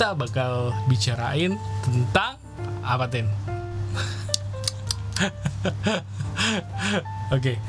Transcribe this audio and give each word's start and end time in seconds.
kita 0.00 0.16
bakal 0.16 0.72
bicarain 0.88 1.60
tentang 1.84 2.40
apa 2.80 3.04
Tin? 3.12 3.28
Oke, 7.36 7.60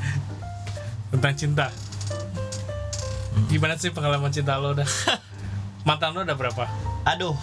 tentang 1.12 1.36
cinta. 1.36 1.68
Gimana 3.52 3.76
sih 3.76 3.92
pengalaman 3.92 4.32
cinta 4.32 4.56
lo 4.56 4.72
dah? 4.72 4.88
Mantan 5.84 6.16
lo 6.16 6.24
udah 6.24 6.32
berapa? 6.32 6.64
Aduh. 7.04 7.36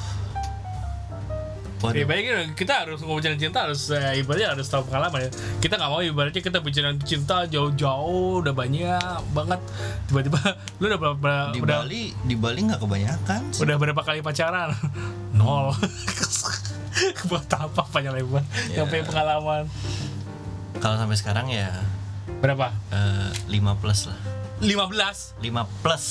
Ya 1.80 2.04
Waduh. 2.04 2.08
baik 2.12 2.26
kita 2.60 2.74
harus 2.84 3.00
ngomongin 3.00 3.40
cinta 3.40 3.64
harus 3.64 3.88
eh, 3.96 4.20
ibaratnya 4.20 4.52
harus 4.52 4.68
tahu 4.68 4.84
pengalaman 4.92 5.24
ya. 5.24 5.30
Kita 5.64 5.80
nggak 5.80 5.92
mau 5.92 6.04
ibaratnya 6.04 6.44
kita 6.44 6.60
bicara 6.60 6.92
cinta 7.08 7.48
jauh-jauh 7.48 8.44
udah 8.44 8.52
banyak 8.52 9.20
banget. 9.32 9.64
Tiba-tiba 10.12 10.40
lu 10.84 10.92
udah 10.92 11.00
berapa 11.00 11.32
Di 11.56 11.64
udah 11.64 11.80
Bali, 11.88 12.04
di 12.28 12.36
Bali 12.36 12.60
nggak 12.68 12.84
kebanyakan 12.84 13.40
sih. 13.56 13.64
udah 13.64 13.76
berapa 13.80 14.02
kali 14.04 14.20
pacaran? 14.20 14.76
Nol. 15.40 15.72
Buat 17.32 17.48
apa 17.56 17.82
panjang 17.88 18.12
lebar? 18.12 18.44
Ya. 18.68 18.84
Yang 18.84 18.88
punya 18.92 19.04
pengalaman 19.08 19.64
Kalau 20.84 20.96
sampai 21.00 21.16
sekarang 21.16 21.48
ya 21.48 21.72
berapa? 22.44 22.76
5 23.48 23.48
plus 23.80 24.12
lah. 24.12 24.39
15 24.60 25.40
5 25.40 25.84
plus. 25.84 26.06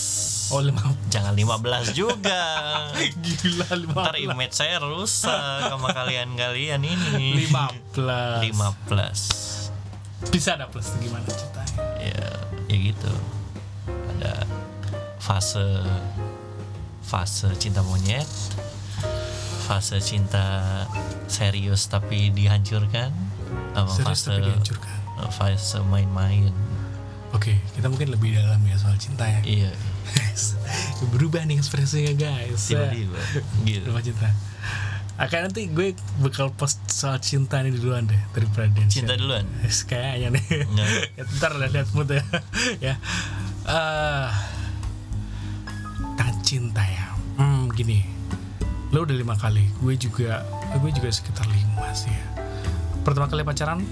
Oh 0.49 0.65
5 0.65 1.13
Jangan 1.13 1.37
15 1.37 1.93
juga. 1.93 2.41
Gila 3.25 3.69
15 3.69 3.93
Ntar 3.93 4.17
image 4.17 4.55
saya 4.57 4.81
rusak 4.81 5.69
sama 5.69 5.93
kalian-kalian 5.93 6.81
ini. 6.81 7.45
15 7.45 7.93
5 7.93 8.49
plus. 8.89 9.21
Bisa 10.33 10.57
ada 10.57 10.67
plus 10.67 10.89
gimana 10.99 11.29
ceritanya? 11.29 11.77
Ya, 12.01 12.27
ya 12.67 12.77
gitu. 12.81 13.13
Ada 14.17 14.49
fase 15.21 15.85
fase 17.05 17.49
cinta 17.57 17.81
monyet, 17.85 18.27
fase 19.65 20.01
cinta 20.03 20.85
serius 21.29 21.87
tapi 21.87 22.33
dihancurkan, 22.35 23.13
sama 23.73 23.93
Serius 23.95 24.05
fase 24.05 24.25
tapi 24.29 24.41
dihancurkan 24.49 24.97
fase 25.31 25.79
main-main. 25.87 26.51
Oke, 27.37 27.61
kita 27.77 27.93
mungkin 27.93 28.09
lebih 28.09 28.33
dalam 28.33 28.61
ya 28.65 28.77
soal 28.81 28.97
cinta 28.97 29.29
ya. 29.29 29.41
Iya, 29.45 29.71
berubah 31.13 31.45
nih 31.45 31.61
ekspresinya 31.61 32.13
guys. 32.17 32.73
Tiba-tiba. 32.73 33.21
Gitu. 33.69 33.89
Cinta. 34.13 34.29
Akan 35.19 35.51
nanti 35.51 35.67
gue 35.67 35.99
bakal 36.23 36.55
post 36.55 36.79
soal 36.87 37.19
cinta 37.19 37.59
nih 37.59 37.75
duluan 37.75 38.07
deh 38.07 38.23
daripada 38.31 38.71
dance 38.71 38.95
Cinta 38.95 39.19
duluan. 39.19 39.43
Kayaknya 39.67 40.39
nih. 40.39 40.45
Ya, 41.19 41.25
ntar 41.37 41.59
lah 41.59 41.69
lihat 41.69 41.91
mood 41.91 42.07
ya. 42.07 42.23
Ya. 42.87 42.95
Eh, 43.67 44.29
tentang 46.15 46.39
cinta 46.47 46.87
ya. 46.87 47.19
Hmm 47.35 47.67
gini. 47.75 48.07
Lo 48.95 49.03
udah 49.03 49.17
lima 49.19 49.35
kali. 49.35 49.67
Gue 49.83 49.99
juga 49.99 50.47
gue 50.79 50.91
juga 50.95 51.11
sekitar 51.11 51.51
lima 51.51 51.91
sih 51.93 52.15
ya. 52.15 52.27
Pertama 53.03 53.27
kali 53.27 53.43
pacaran 53.43 53.83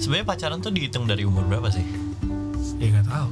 Sebenarnya 0.00 0.26
pacaran 0.26 0.58
tuh 0.58 0.72
dihitung 0.72 1.04
dari 1.04 1.22
umur 1.22 1.44
berapa 1.44 1.68
sih? 1.68 1.84
ya 2.74 2.88
nggak 2.90 3.06
tahu 3.06 3.28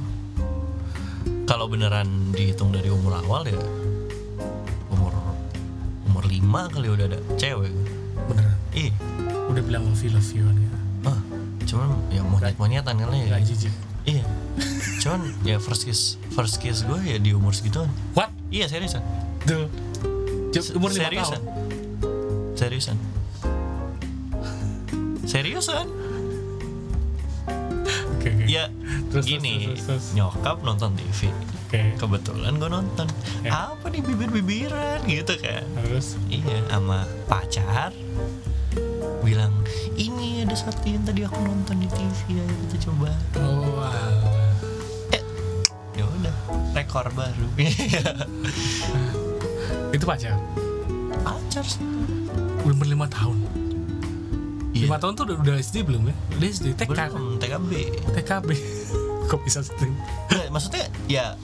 Kalau 1.43 1.65
beneran 1.65 2.05
dihitung 2.29 2.69
dari 2.69 2.87
umur 2.87 3.17
awal 3.17 3.41
ya 3.43 3.57
umur 4.87 5.09
umur 6.05 6.23
5 6.23 6.37
kali 6.69 6.87
udah 6.87 7.05
ada 7.07 7.17
cewek. 7.35 7.73
beneran 8.23 8.53
Ih, 8.71 8.93
udah 9.49 9.61
bilang 9.61 9.83
love 9.83 9.97
you 9.99 10.11
love 10.11 10.29
you 10.29 10.43
kan 10.43 10.55
ya 10.55 10.69
ah, 11.07 11.19
cuman 11.65 11.89
ya 12.07 12.21
monyet-monyetan 12.21 12.95
kali 12.95 13.17
ya. 13.19 13.27
nggak 13.27 13.43
jijik 13.43 13.73
Iya. 14.01 14.23
Cuman 14.99 15.21
ya 15.43 15.57
first 15.57 15.83
kiss 15.83 16.01
first 16.29 16.57
kiss 16.57 16.81
gue 16.81 16.97
ya 16.99 17.17
di 17.17 17.29
umur 17.31 17.51
segituan. 17.51 17.89
what 18.11 18.29
Iya 18.47 18.65
seriusan. 18.65 19.01
Jam- 19.45 19.69
umur 20.73 20.89
lima 20.89 21.01
seriusan. 21.03 21.41
tahun 21.41 22.53
Seriusan. 22.55 22.97
Seriusan. 25.23 25.85
oke 25.85 25.98
oke 28.19 28.31
Ya 28.45 28.67
Terus, 29.09 29.25
gini, 29.25 29.71
terus, 29.71 29.87
terus, 29.87 29.87
terus. 29.87 30.05
nyokap 30.13 30.61
nonton 30.61 30.93
TV. 30.93 31.31
oke 31.31 31.81
Kebetulan 31.97 32.59
gue 32.59 32.69
nonton. 32.69 33.07
Ya. 33.41 33.73
Apa 33.73 33.89
nih 33.89 34.05
bibir-bibiran 34.05 35.01
gitu 35.07 35.33
kan. 35.41 35.65
terus 35.81 36.19
Iya, 36.29 36.61
sama 36.69 37.07
pacar 37.25 37.89
bilang 39.29 39.53
ini 39.93 40.41
ada 40.41 40.57
satu 40.57 40.89
yang 40.89 41.05
tadi 41.05 41.21
aku 41.21 41.37
nonton 41.43 41.83
di 41.83 41.89
TV 41.93 42.41
ayo 42.41 42.55
kita 42.65 42.89
coba 42.89 43.11
oh 43.37 43.83
alah. 43.83 44.55
ya 45.93 46.03
udah 46.07 46.35
rekor 46.73 47.05
baru 47.13 47.45
itu 49.95 50.05
pacar 50.07 50.33
pacar 51.21 51.61
sih 51.61 51.83
udah 52.65 52.77
berlima 52.79 53.05
tahun 53.11 53.37
Iya. 54.79 54.87
lima 54.87 54.97
tahun 54.97 55.13
tuh 55.13 55.23
udah, 55.27 55.37
udah 55.43 55.55
SD 55.59 55.75
belum 55.83 56.07
ya? 56.07 56.15
Udah 56.39 56.47
SD 56.47 56.65
TK 56.79 56.89
belum 57.11 57.35
TKB 57.37 57.71
TKB 58.15 58.49
kok 59.29 59.39
bisa 59.43 59.59
Nggak, 59.61 60.47
maksudnya 60.49 60.83
ya 61.05 61.35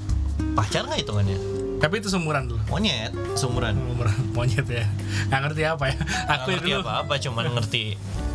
pacar 0.55 0.87
nggak 0.87 1.03
hitungannya? 1.03 1.37
Tapi 1.75 1.99
itu 1.99 2.07
seumuran 2.07 2.47
dulu. 2.47 2.61
Monyet 2.71 3.11
seumuran. 3.35 3.75
Umuran 3.91 4.15
monyet 4.37 4.63
ya. 4.65 4.87
Nggak 5.27 5.39
ngerti 5.51 5.61
apa 5.67 5.83
ya. 5.91 5.95
Nggak 5.99 6.31
aku 6.31 6.47
ya 6.49 6.55
ngerti 6.55 6.71
dulu. 6.71 6.81
apa-apa 6.87 7.13
cuman 7.19 7.45
ngerti 7.59 7.83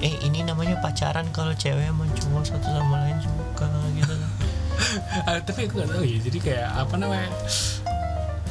eh 0.01 0.15
ini 0.25 0.41
namanya 0.45 0.77
pacaran 0.81 1.29
kalau 1.29 1.53
cewek 1.53 1.85
sama 1.85 2.05
cowok 2.09 2.43
satu 2.47 2.69
sama 2.73 2.97
lain 3.05 3.19
suka 3.21 3.67
gitu 3.97 4.15
Ah, 5.29 5.37
tapi 5.45 5.69
aku 5.69 5.81
gak 5.81 5.91
tahu 5.93 6.05
ya. 6.05 6.19
Jadi 6.25 6.39
kayak 6.41 6.69
apa 6.73 6.95
namanya 6.97 7.29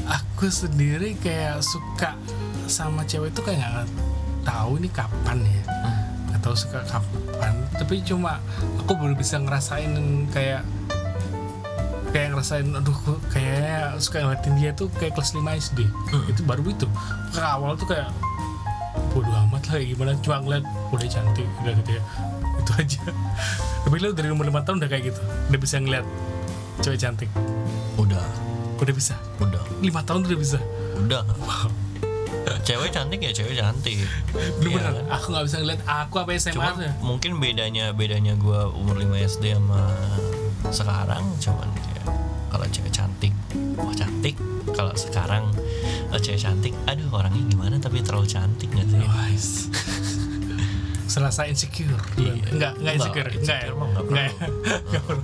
aku 0.05 0.45
sendiri 0.47 1.17
kayak 1.17 1.61
suka 1.61 2.13
sama 2.69 3.01
cewek 3.03 3.33
itu 3.33 3.41
kayak 3.41 3.59
nggak 3.59 3.87
tahu 4.45 4.77
ini 4.77 4.89
kapan 4.89 5.37
ya. 5.41 5.61
nggak 5.65 5.78
tahu 6.49 6.57
suka 6.57 6.81
kapan. 6.89 7.53
Tapi 7.77 8.01
cuma 8.01 8.41
aku 8.81 8.97
baru 8.97 9.13
bisa 9.13 9.37
ngerasain 9.37 9.93
kayak 10.33 10.65
kayak 12.09 12.33
ngerasain 12.33 12.65
aduh 12.73 12.97
kayaknya 13.29 13.93
suka 14.01 14.25
ngeliatin 14.25 14.57
dia 14.57 14.73
tuh 14.73 14.89
kayak 14.97 15.13
kelas 15.13 15.37
5 15.37 15.45
SD 15.45 15.85
Hmm. 15.85 16.25
itu 16.25 16.41
baru 16.41 16.65
itu. 16.65 16.89
Ke 17.29 17.41
awal 17.45 17.77
tuh 17.77 17.85
kayak 17.85 18.09
bodoh 19.13 19.29
amat 19.45 19.69
lah 19.69 19.77
gimana? 19.77 20.17
Cuma 20.25 20.41
ngeliat 20.41 20.65
udah 20.89 21.05
cantik 21.05 21.45
udah 21.61 21.73
gitu 21.85 21.91
ya. 22.01 22.03
Itu 22.59 22.71
aja. 22.75 23.01
Tapi 23.87 23.95
lo 24.03 24.11
dari 24.11 24.27
umur 24.33 24.43
lima 24.43 24.59
tahun 24.65 24.83
udah 24.83 24.89
kayak 24.91 25.15
gitu? 25.15 25.21
Udah 25.47 25.59
bisa 25.63 25.79
ngeliat 25.79 26.03
cewek 26.83 26.99
cantik? 26.99 27.29
Udah. 27.95 28.25
Udah 28.83 28.93
bisa? 28.93 29.15
Udah. 29.39 29.63
Lima 29.79 30.03
tahun 30.03 30.27
tuh 30.27 30.35
udah 30.35 30.41
bisa? 30.43 30.59
Udah. 30.99 31.23
Wow 31.39 31.88
cewek 32.61 32.89
cantik 32.89 33.19
ya 33.19 33.31
cewek 33.31 33.55
cantik 33.55 33.97
belum 34.59 34.71
Iya 34.71 34.77
bener 34.77 34.93
kan? 34.93 35.05
aku 35.09 35.25
nggak 35.29 35.45
bisa 35.45 35.57
ngeliat 35.57 35.81
aku 35.83 36.15
apa 36.17 36.31
SMA 36.35 36.55
Cuman 36.55 36.73
ya. 36.77 36.91
mungkin 36.99 37.31
bedanya 37.37 37.85
bedanya 37.91 38.33
gue 38.35 38.59
umur 38.71 38.95
5 38.95 39.09
SD 39.27 39.43
sama 39.55 39.81
sekarang 40.69 41.23
cuman 41.39 41.69
ya 41.71 42.03
kalau 42.49 42.65
cewek 42.67 42.91
cantik 42.91 43.33
wah 43.73 43.93
cantik 43.93 44.35
kalau 44.69 44.93
sekarang 44.93 45.43
eh, 46.09 46.19
cewek 46.19 46.39
cantik 46.39 46.73
aduh 46.85 47.09
orangnya 47.09 47.41
gimana 47.47 47.75
tapi 47.77 48.01
terlalu 48.01 48.27
cantik 48.27 48.69
nggak 48.69 48.87
sih 48.87 48.99
Wise. 48.99 49.53
Selasa 51.09 51.49
insecure. 51.49 51.97
Iya. 52.21 52.53
Enggak, 52.53 52.73
enggak 52.77 52.93
insecure. 53.01 53.29
Ya? 53.33 53.65
nggak 53.73 54.03
Enggak 54.05 54.25
ya? 54.29 54.33
Nggak 54.93 55.03
perlu. 55.09 55.23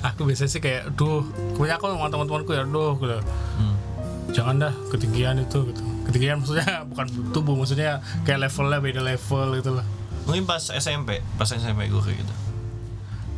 aku 0.00 0.20
biasanya 0.24 0.50
sih 0.50 0.60
kayak, 0.64 0.96
duh, 0.96 1.20
punya 1.52 1.76
aku 1.76 1.92
sama 1.92 2.08
teman-temanku 2.08 2.56
ya, 2.56 2.64
duh, 2.64 2.96
gitu. 2.96 3.20
Hmm. 3.60 3.76
jangan 4.32 4.56
dah 4.56 4.72
ketinggian 4.88 5.36
itu 5.36 5.68
gitu. 5.68 5.84
Ketinggian 6.10 6.42
maksudnya 6.42 6.82
bukan 6.90 7.06
tubuh, 7.30 7.54
maksudnya 7.54 8.02
kayak 8.26 8.50
levelnya 8.50 8.82
beda 8.82 9.00
level 9.06 9.46
gitu 9.62 9.70
lah. 9.78 9.86
mungkin 10.26 10.44
pas 10.44 10.60
SMP 10.60 11.22
pas 11.38 11.46
SMP 11.46 11.86
gue 11.86 12.02
kayak 12.02 12.18
gitu. 12.20 12.34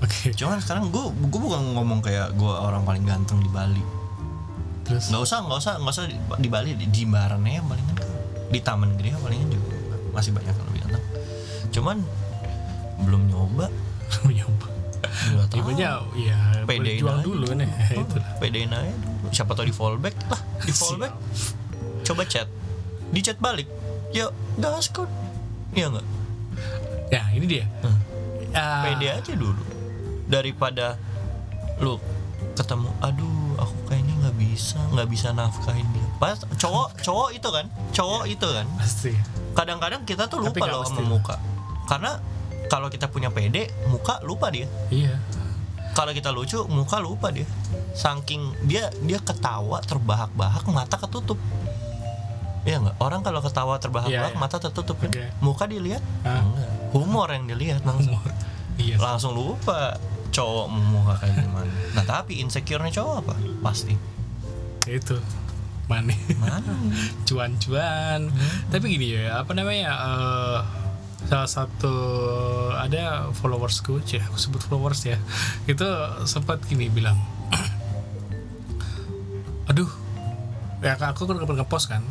Oke, 0.03 0.35
cuman 0.35 0.59
sekarang 0.59 0.89
gue 0.91 1.05
gue 1.31 1.41
bukan 1.41 1.79
ngomong 1.79 2.01
kayak 2.01 2.33
gue 2.35 2.49
orang 2.51 2.83
paling 2.83 3.05
ganteng 3.05 3.39
di 3.39 3.47
Bali. 3.53 3.85
Terus? 4.83 5.13
Nggak 5.13 5.23
usah 5.23 5.39
nggak 5.47 5.59
usah 5.63 5.73
nggak 5.79 5.95
usah 5.95 6.05
di, 6.11 6.17
di 6.43 6.49
Bali 6.51 6.75
di 6.75 6.87
Jimbaran 6.91 7.39
yang 7.45 7.69
palingan 7.69 7.95
kan 7.95 8.09
di 8.51 8.59
Taman 8.59 8.99
Gede 8.99 9.15
palingan 9.15 9.49
juga 9.53 9.77
masih 10.11 10.33
banyak 10.35 10.51
yang 10.51 10.67
lebih 10.73 10.81
ganteng. 10.89 11.05
Cuman 11.71 11.97
belum 13.07 13.23
nyoba. 13.31 13.67
Nyoba. 14.27 14.67
nggak 15.03 15.47
tahu. 15.51 15.71
ya 15.77 16.39
Pedein 16.65 16.99
berjuang 17.05 17.21
aja. 17.21 17.27
dulu 17.27 17.47
nih, 17.59 17.69
itu 18.03 18.17
lah. 18.17 18.33
pedein 18.39 18.71
aja 18.71 18.95
siapa 19.29 19.53
tau 19.53 19.67
di 19.67 19.75
fallback 19.75 20.17
lah 20.31 20.41
di 20.63 20.73
fallback. 20.81 21.13
Coba 22.03 22.23
chat 22.27 22.49
di 23.13 23.21
chat 23.21 23.37
balik. 23.39 23.69
Ya 24.17 24.33
gas 24.57 24.89
kok 24.89 25.07
iya 25.77 25.89
nggak? 25.89 26.07
Ya, 27.13 27.23
ini 27.37 27.45
dia. 27.45 27.65
Hmm. 27.85 28.01
Ah, 28.57 28.89
pede 28.89 29.13
aja 29.13 29.33
dulu. 29.37 29.61
Daripada 30.29 30.97
lu 31.81 32.01
ketemu 32.53 32.89
aduh 33.01 33.57
aku 33.57 33.77
kayaknya 33.89 34.15
nggak 34.25 34.37
bisa 34.37 34.81
nggak 34.93 35.09
bisa 35.09 35.29
nafkahin 35.33 35.89
dia. 35.93 36.09
Pas 36.17 36.37
cowok 36.41 37.01
cowok 37.01 37.29
itu 37.37 37.49
kan? 37.49 37.67
Cowok 37.93 38.25
itu 38.29 38.49
kan? 38.49 38.67
pasti. 38.81 39.13
kadang-kadang 39.53 40.09
kita 40.09 40.33
tuh 40.33 40.41
lupa 40.41 40.65
loh 40.65 40.85
sama 40.89 41.05
muka. 41.05 41.37
Karena 41.85 42.17
kalau 42.73 42.89
kita 42.89 43.09
punya 43.13 43.29
pede 43.29 43.69
muka 43.89 44.21
lupa 44.25 44.49
dia. 44.49 44.65
Iya. 44.89 45.21
kalau 45.93 46.17
kita 46.17 46.33
lucu 46.33 46.57
muka 46.73 46.97
lupa 47.05 47.29
dia. 47.29 47.45
Saking 47.93 48.65
dia 48.65 48.89
dia 49.05 49.21
ketawa 49.21 49.85
terbahak-bahak 49.85 50.65
mata 50.73 50.97
ketutup 50.97 51.37
Iya 52.63 52.79
nggak? 52.79 52.97
Orang 53.03 53.21
kalau 53.27 53.43
ketawa 53.43 53.75
terbahak-bahak 53.77 54.33
Iya, 54.33 54.39
iya. 54.39 54.41
mata 54.41 54.57
tertutup. 54.63 54.95
Kan 55.03 55.11
Oke. 55.11 55.27
muka 55.43 55.67
dilihat? 55.67 56.03
Ah. 56.23 56.47
enggak. 56.47 56.71
Humor 56.95 57.29
yang 57.35 57.45
dilihat 57.51 57.83
langsung. 57.83 58.15
Iya. 58.79 58.97
Langsung 59.03 59.35
lupa 59.35 59.99
cowok 60.31 60.67
muka 60.71 61.15
kayak 61.21 61.43
gimana. 61.43 61.73
Nah 61.93 62.05
tapi 62.07 62.39
insecure-nya 62.39 62.95
cowok 62.95 63.15
apa? 63.27 63.35
Pasti. 63.61 63.93
Itu. 64.87 65.19
Mana 65.91 66.15
mana 66.39 66.73
cuan-cuan. 67.29 68.31
Tapi 68.71 68.85
gini 68.87 69.19
ya 69.19 69.43
apa 69.43 69.53
namanya 69.53 69.91
eh, 69.93 70.59
salah 71.27 71.51
satu 71.51 71.95
ada 72.75 73.31
followersku 73.35 74.03
ya 74.07 74.23
aku 74.25 74.39
sebut 74.39 74.63
followers 74.63 75.03
ya. 75.03 75.19
Itu 75.67 75.85
sempat 76.25 76.63
gini 76.65 76.87
bilang 76.87 77.19
aduh. 79.71 79.91
Ya 80.83 80.99
aku 80.99 81.31
kan 81.31 81.39
pernah 81.39 81.63
ngepost 81.63 81.87
kan 81.91 82.03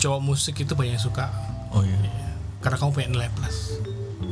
cowok 0.00 0.20
musik 0.20 0.56
itu 0.56 0.72
banyak 0.72 0.96
yang 0.96 1.02
suka. 1.02 1.28
Oh 1.70 1.84
iya. 1.84 1.94
Karena 2.58 2.76
kamu 2.76 2.90
punya 2.90 3.08
nilai 3.10 3.28
plus 3.30 3.76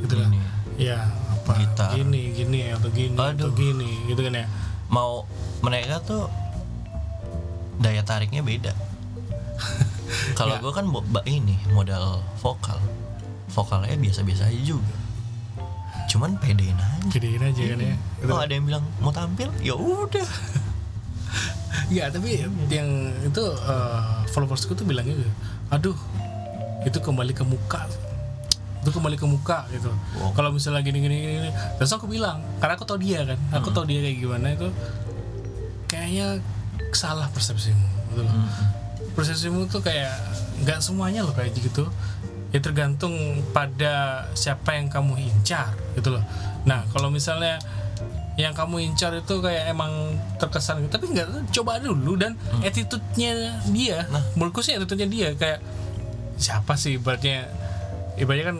gitu 0.00 0.14
kan? 0.16 0.30
Ya 0.74 0.98
apa? 1.28 1.52
Gitar. 1.58 1.90
gini 1.92 2.32
gini 2.32 2.70
atau 2.70 2.88
gini 2.88 3.12
atau 3.12 3.48
Aduh. 3.48 3.52
gini 3.52 3.90
gitu 4.06 4.20
kan 4.20 4.34
ya? 4.34 4.46
Mau 4.88 5.28
mereka 5.60 6.00
tuh 6.00 6.32
daya 7.78 8.00
tariknya 8.00 8.40
beda. 8.40 8.72
Kalau 10.38 10.56
Ya. 10.56 10.60
gue 10.60 10.72
kan 10.72 10.86
ba- 10.88 11.24
ini 11.24 11.58
modal 11.70 12.24
vokal. 12.38 12.80
Vokalnya 13.48 13.92
biasa-biasa 13.94 14.46
aja 14.46 14.60
juga. 14.62 14.96
Cuman 16.06 16.36
pedein 16.38 16.72
aja. 16.72 17.04
Gedein 17.10 17.42
aja 17.42 17.62
kan 17.66 17.78
ya? 17.82 17.96
Gitu. 18.18 18.28
oh 18.28 18.38
ada 18.38 18.50
yang 18.50 18.64
bilang 18.64 18.84
mau 18.98 19.10
tampil? 19.10 19.52
Ya 19.60 19.74
udah. 19.74 20.24
Ya 21.88 22.08
tapi 22.08 22.44
yang 22.68 22.88
itu 23.22 23.44
eh, 23.48 24.00
followersku 24.28 24.72
tuh 24.72 24.84
bilangnya 24.84 25.16
gitu, 25.16 25.32
aduh 25.68 25.96
itu 26.86 26.98
kembali 27.02 27.36
ke 27.36 27.44
muka, 27.44 27.84
itu 28.80 28.90
kembali 28.94 29.16
ke 29.18 29.26
muka 29.28 29.68
gitu. 29.74 29.92
Wow. 30.16 30.32
Kalau 30.32 30.50
misalnya 30.54 30.80
gini 30.80 31.02
gini 31.04 31.16
gini, 31.20 31.50
terus 31.76 31.92
aku 31.92 32.08
bilang, 32.08 32.40
karena 32.62 32.78
aku 32.78 32.86
tahu 32.88 32.98
dia 33.02 33.26
kan, 33.26 33.38
aku 33.52 33.68
tahu 33.74 33.84
dia 33.84 34.00
kayak 34.00 34.16
gimana 34.22 34.46
itu, 34.54 34.68
kayaknya 35.90 36.40
salah 36.94 37.28
persepsimu, 37.28 38.14
gitu 38.14 38.22
loh. 38.24 38.34
Persepsimu 39.12 39.66
tuh 39.68 39.82
kayak 39.82 40.14
nggak 40.64 40.78
semuanya 40.80 41.26
loh 41.26 41.34
kayak 41.34 41.52
gitu. 41.58 41.90
Ya 42.48 42.64
tergantung 42.64 43.12
pada 43.52 44.24
siapa 44.32 44.72
yang 44.80 44.88
kamu 44.88 45.20
incar 45.20 45.76
gitu 45.92 46.16
loh. 46.16 46.24
Nah 46.64 46.88
kalau 46.96 47.12
misalnya 47.12 47.60
yang 48.38 48.54
kamu 48.54 48.86
incar 48.86 49.10
itu 49.12 49.42
kayak 49.42 49.74
emang 49.74 50.14
terkesan 50.38 50.86
gitu. 50.86 50.94
tapi 50.94 51.10
nggak 51.10 51.50
coba 51.50 51.82
dulu 51.82 52.14
dan 52.14 52.38
attitude-nya 52.62 53.58
dia 53.66 54.06
Nah. 54.06 54.22
menurutku 54.38 54.62
sih 54.62 54.78
attitude-nya 54.78 55.10
dia 55.10 55.28
kayak 55.34 55.58
siapa 56.38 56.78
sih 56.78 57.02
ibaratnya 57.02 57.50
ibaratnya 58.14 58.54
kan 58.54 58.58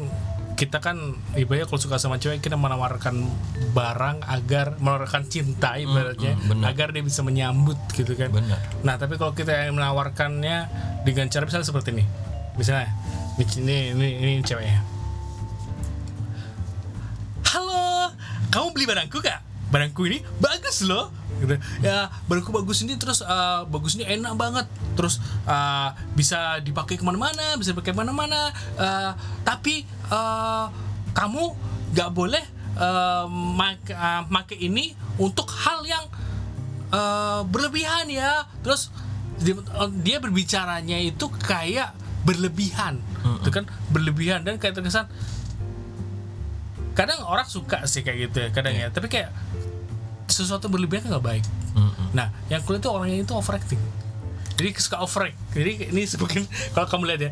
kita 0.58 0.82
kan 0.82 0.98
ibaratnya 1.38 1.70
kalau 1.70 1.78
suka 1.78 2.02
sama 2.02 2.18
cewek 2.18 2.42
kita 2.42 2.58
menawarkan 2.58 3.22
barang 3.70 4.26
agar 4.26 4.74
menawarkan 4.82 5.30
cinta 5.30 5.78
ibaratnya 5.78 6.34
mm, 6.34 6.50
benar. 6.50 6.74
agar 6.74 6.90
dia 6.90 7.06
bisa 7.06 7.22
menyambut 7.22 7.78
gitu 7.94 8.18
kan 8.18 8.34
benar 8.34 8.58
Nah, 8.82 8.98
tapi 8.98 9.14
kalau 9.14 9.30
kita 9.30 9.54
yang 9.54 9.78
menawarkannya 9.78 10.66
dengan 11.06 11.30
cara 11.30 11.46
misalnya 11.46 11.70
seperti 11.70 11.94
ini, 11.94 12.04
misalnya 12.58 12.90
ini 13.38 13.46
ini 13.62 13.76
ini, 13.94 14.08
ini 14.18 14.42
ceweknya. 14.42 14.82
Halo, 17.46 18.10
kamu 18.50 18.66
beli 18.74 18.84
barangku 18.84 19.22
kak? 19.22 19.47
Barangku 19.68 20.08
ini 20.08 20.24
bagus 20.40 20.84
loh. 20.88 21.12
Gitu. 21.38 21.54
Ya, 21.84 22.10
barangku 22.26 22.50
bagus 22.50 22.82
ini 22.82 22.98
terus 22.98 23.22
eh, 23.22 23.60
bagus 23.68 23.94
ini 24.00 24.04
enak 24.08 24.34
banget. 24.34 24.66
Terus 24.96 25.20
eh, 25.46 25.88
bisa 26.16 26.58
dipakai 26.64 26.98
ke 26.98 27.04
mana-mana, 27.04 27.54
bisa 27.60 27.72
dipakai 27.76 27.92
ke 27.94 27.98
mana-mana. 27.98 28.50
Eh, 28.76 29.12
tapi 29.44 29.84
eh, 29.86 30.66
kamu 31.14 31.42
nggak 31.94 32.10
boleh 32.12 32.44
eh, 32.76 33.24
make, 33.30 33.90
eh, 33.92 34.22
make 34.28 34.56
ini 34.56 34.92
untuk 35.16 35.48
hal 35.50 35.82
yang 35.84 36.04
eh, 36.92 37.40
berlebihan 37.48 38.06
ya 38.12 38.44
terus 38.60 38.92
dia, 39.38 39.54
dia 40.02 40.18
berbicaranya 40.18 40.98
itu 40.98 41.30
kayak 41.30 41.94
berlebihan 42.26 42.98
itu 43.38 43.50
kan 43.54 43.64
berlebihan 43.94 44.42
dan 44.42 44.58
kayak 44.58 44.74
terkesan 44.74 45.06
kadang 46.98 47.22
orang 47.22 47.46
suka 47.46 47.86
sih 47.86 48.02
kayak 48.02 48.18
gitu 48.28 48.36
ya 48.42 48.48
kadang 48.50 48.74
ya. 48.74 48.90
Tapi 48.90 49.06
kayak 49.06 49.30
sesuatu 50.26 50.66
berlebihan 50.66 51.06
kan 51.06 51.10
nggak 51.14 51.26
baik. 51.26 51.44
Mm-mm. 51.78 52.10
nah 52.10 52.34
yang 52.50 52.58
kulit 52.66 52.82
itu 52.82 52.90
orangnya 52.90 53.22
itu 53.22 53.30
overacting. 53.32 53.78
Jadi 54.58 54.74
suka 54.82 54.98
overact 54.98 55.38
jadi 55.54 55.94
ini 55.94 56.02
mungkin 56.18 56.42
kalau 56.74 56.86
kamu 56.90 57.02
lihat 57.14 57.20
ya 57.22 57.30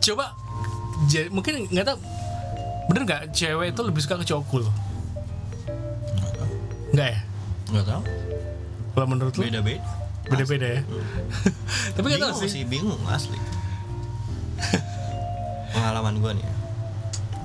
coba 0.00 0.36
ja- 1.08 1.32
mungkin 1.32 1.64
nggak 1.72 1.86
tahu 1.88 1.96
bener 2.92 3.02
nggak 3.08 3.22
cewek 3.32 3.72
itu 3.72 3.80
lebih 3.80 4.00
suka 4.04 4.20
ke 4.20 4.28
cowok 4.28 4.44
cool? 4.52 4.64
Nggak 6.92 7.08
ya? 7.08 7.20
Nggak 7.72 7.84
tahu. 7.88 8.02
Kalau 8.90 9.06
menurut 9.08 9.32
lu? 9.32 9.42
Beda-beda. 9.48 9.80
Beda-beda 10.28 10.66
ya? 10.68 10.80
Tapi 11.96 12.04
nggak 12.04 12.20
tahu 12.20 12.32
sih. 12.44 12.50
sih 12.52 12.62
bingung 12.68 13.00
asli. 13.08 13.40
Pengalaman 15.72 16.20
gue 16.20 16.32
nih 16.36 16.44
ya 16.44 16.54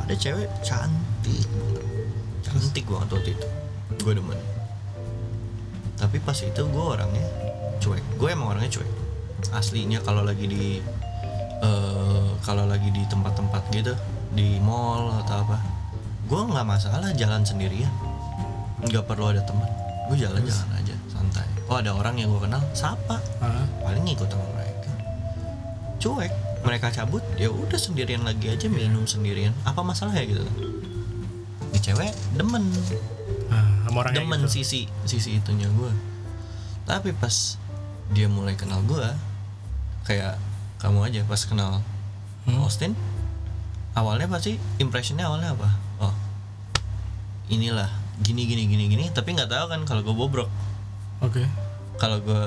ada 0.05 0.13
cewek 0.13 0.45
cantik. 0.61 1.49
Cantik 2.45 2.85
banget 2.85 3.09
waktu 3.09 3.31
itu. 3.33 3.47
Gue 4.05 4.13
demen. 4.13 4.37
Tapi 5.97 6.21
pas 6.21 6.37
itu 6.37 6.61
gue 6.61 6.85
orangnya 6.85 7.25
cuek. 7.81 8.05
Gue 8.21 8.29
emang 8.29 8.53
orangnya 8.53 8.69
cuek. 8.77 8.91
Aslinya 9.49 10.05
kalau 10.05 10.21
lagi 10.21 10.45
di 10.45 10.77
eh, 11.65 12.27
kalau 12.45 12.69
lagi 12.69 12.93
di 12.93 13.01
tempat-tempat 13.09 13.65
gitu 13.73 13.97
di 14.37 14.61
mall 14.61 15.09
atau 15.25 15.41
apa 15.47 15.57
gue 16.29 16.41
nggak 16.53 16.67
masalah 16.69 17.09
jalan 17.17 17.41
sendirian. 17.41 17.89
Nggak 18.85 19.09
perlu 19.09 19.33
ada 19.33 19.41
teman 19.41 19.65
gue 20.05 20.21
jalan-jalan 20.21 20.69
aja 20.77 20.93
santai. 21.09 21.49
Oh 21.65 21.81
ada 21.81 21.97
orang 21.97 22.21
yang 22.21 22.29
gue 22.29 22.45
kenal 22.45 22.61
sapa. 22.77 23.17
Hah? 23.41 23.65
paling 23.81 24.05
ngikut 24.05 24.29
sama 24.29 24.45
mereka. 24.53 24.91
Cuek 25.97 26.44
mereka 26.65 26.89
cabut 26.89 27.21
ya 27.35 27.47
udah 27.47 27.77
sendirian 27.77 28.21
lagi 28.21 28.49
aja 28.49 28.65
minum 28.65 29.05
sendirian. 29.05 29.53
Apa 29.63 29.79
masalah 29.79 30.11
ya 30.11 30.25
gitu? 30.25 30.41
Ini 31.69 31.79
cewek 31.79 32.11
demen. 32.33 32.65
Nah, 33.45 33.85
sama 33.85 33.97
orang 34.01 34.13
demen 34.15 34.39
gitu. 34.43 34.59
sisi 34.59 34.81
sisi 35.03 35.37
itunya 35.37 35.69
gue 35.69 35.91
tapi 36.83 37.09
pas 37.11 37.57
dia 38.09 38.25
mulai 38.25 38.53
kenal 38.53 38.81
gue 38.81 39.05
kayak 40.03 40.37
kamu 40.77 41.01
aja 41.03 41.21
pas 41.23 41.41
kenal 41.41 41.81
Hmm. 42.43 42.61
Austin 42.61 42.93
awalnya 43.93 44.25
pasti 44.25 44.53
impressionnya 44.77 45.25
awalnya 45.25 45.53
apa? 45.53 45.69
Oh 45.99 46.13
inilah 47.47 47.89
gini 48.21 48.45
gini 48.45 48.65
gini 48.65 48.85
gini 48.87 49.05
tapi 49.09 49.33
nggak 49.33 49.49
tahu 49.49 49.65
kan 49.65 49.81
kalau 49.83 50.01
gue 50.01 50.13
bobrok. 50.13 50.49
Oke. 51.21 51.41
Kalau 51.97 52.21
gue 52.21 52.43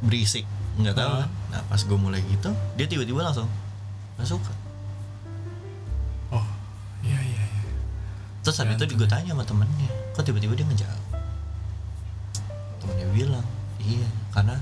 berisik 0.00 0.46
nggak 0.78 0.94
tahu 0.94 1.10
Ah. 1.10 1.18
kan. 1.22 1.30
Nah 1.50 1.62
pas 1.66 1.78
gue 1.78 1.98
mulai 1.98 2.22
gitu 2.24 2.50
dia 2.74 2.86
tiba-tiba 2.86 3.22
langsung 3.22 3.50
nggak 4.20 4.28
suka. 4.28 4.52
Oh 6.30 6.46
iya 7.00 7.16
iya 7.16 7.42
iya. 7.42 7.62
Terus 8.40 8.60
habis 8.60 8.76
itu 8.76 8.94
gue 8.94 9.08
tanya 9.08 9.32
sama 9.32 9.42
temennya. 9.42 9.88
Kok 10.12 10.22
tiba-tiba 10.22 10.52
dia 10.54 10.66
ngejawab? 10.66 11.02
Temennya 12.80 13.06
bilang 13.12 13.46
iya 13.80 14.08
karena 14.30 14.56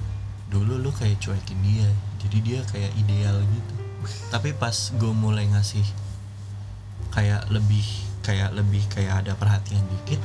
dulu 0.48 0.78
lu 0.78 0.90
kayak 0.90 1.18
cuekin 1.18 1.58
dia. 1.60 1.90
Jadi 2.22 2.38
dia 2.40 2.60
kayak 2.64 2.94
ideal 2.96 3.38
gitu. 3.42 3.74
Tapi 4.30 4.54
pas 4.54 4.74
gue 4.94 5.12
mulai 5.12 5.50
ngasih 5.50 5.84
kayak 7.10 7.50
lebih 7.50 7.84
kayak 8.22 8.52
lebih 8.52 8.84
kayak 8.92 9.24
ada 9.24 9.32
perhatian 9.34 9.80
dikit 9.88 10.20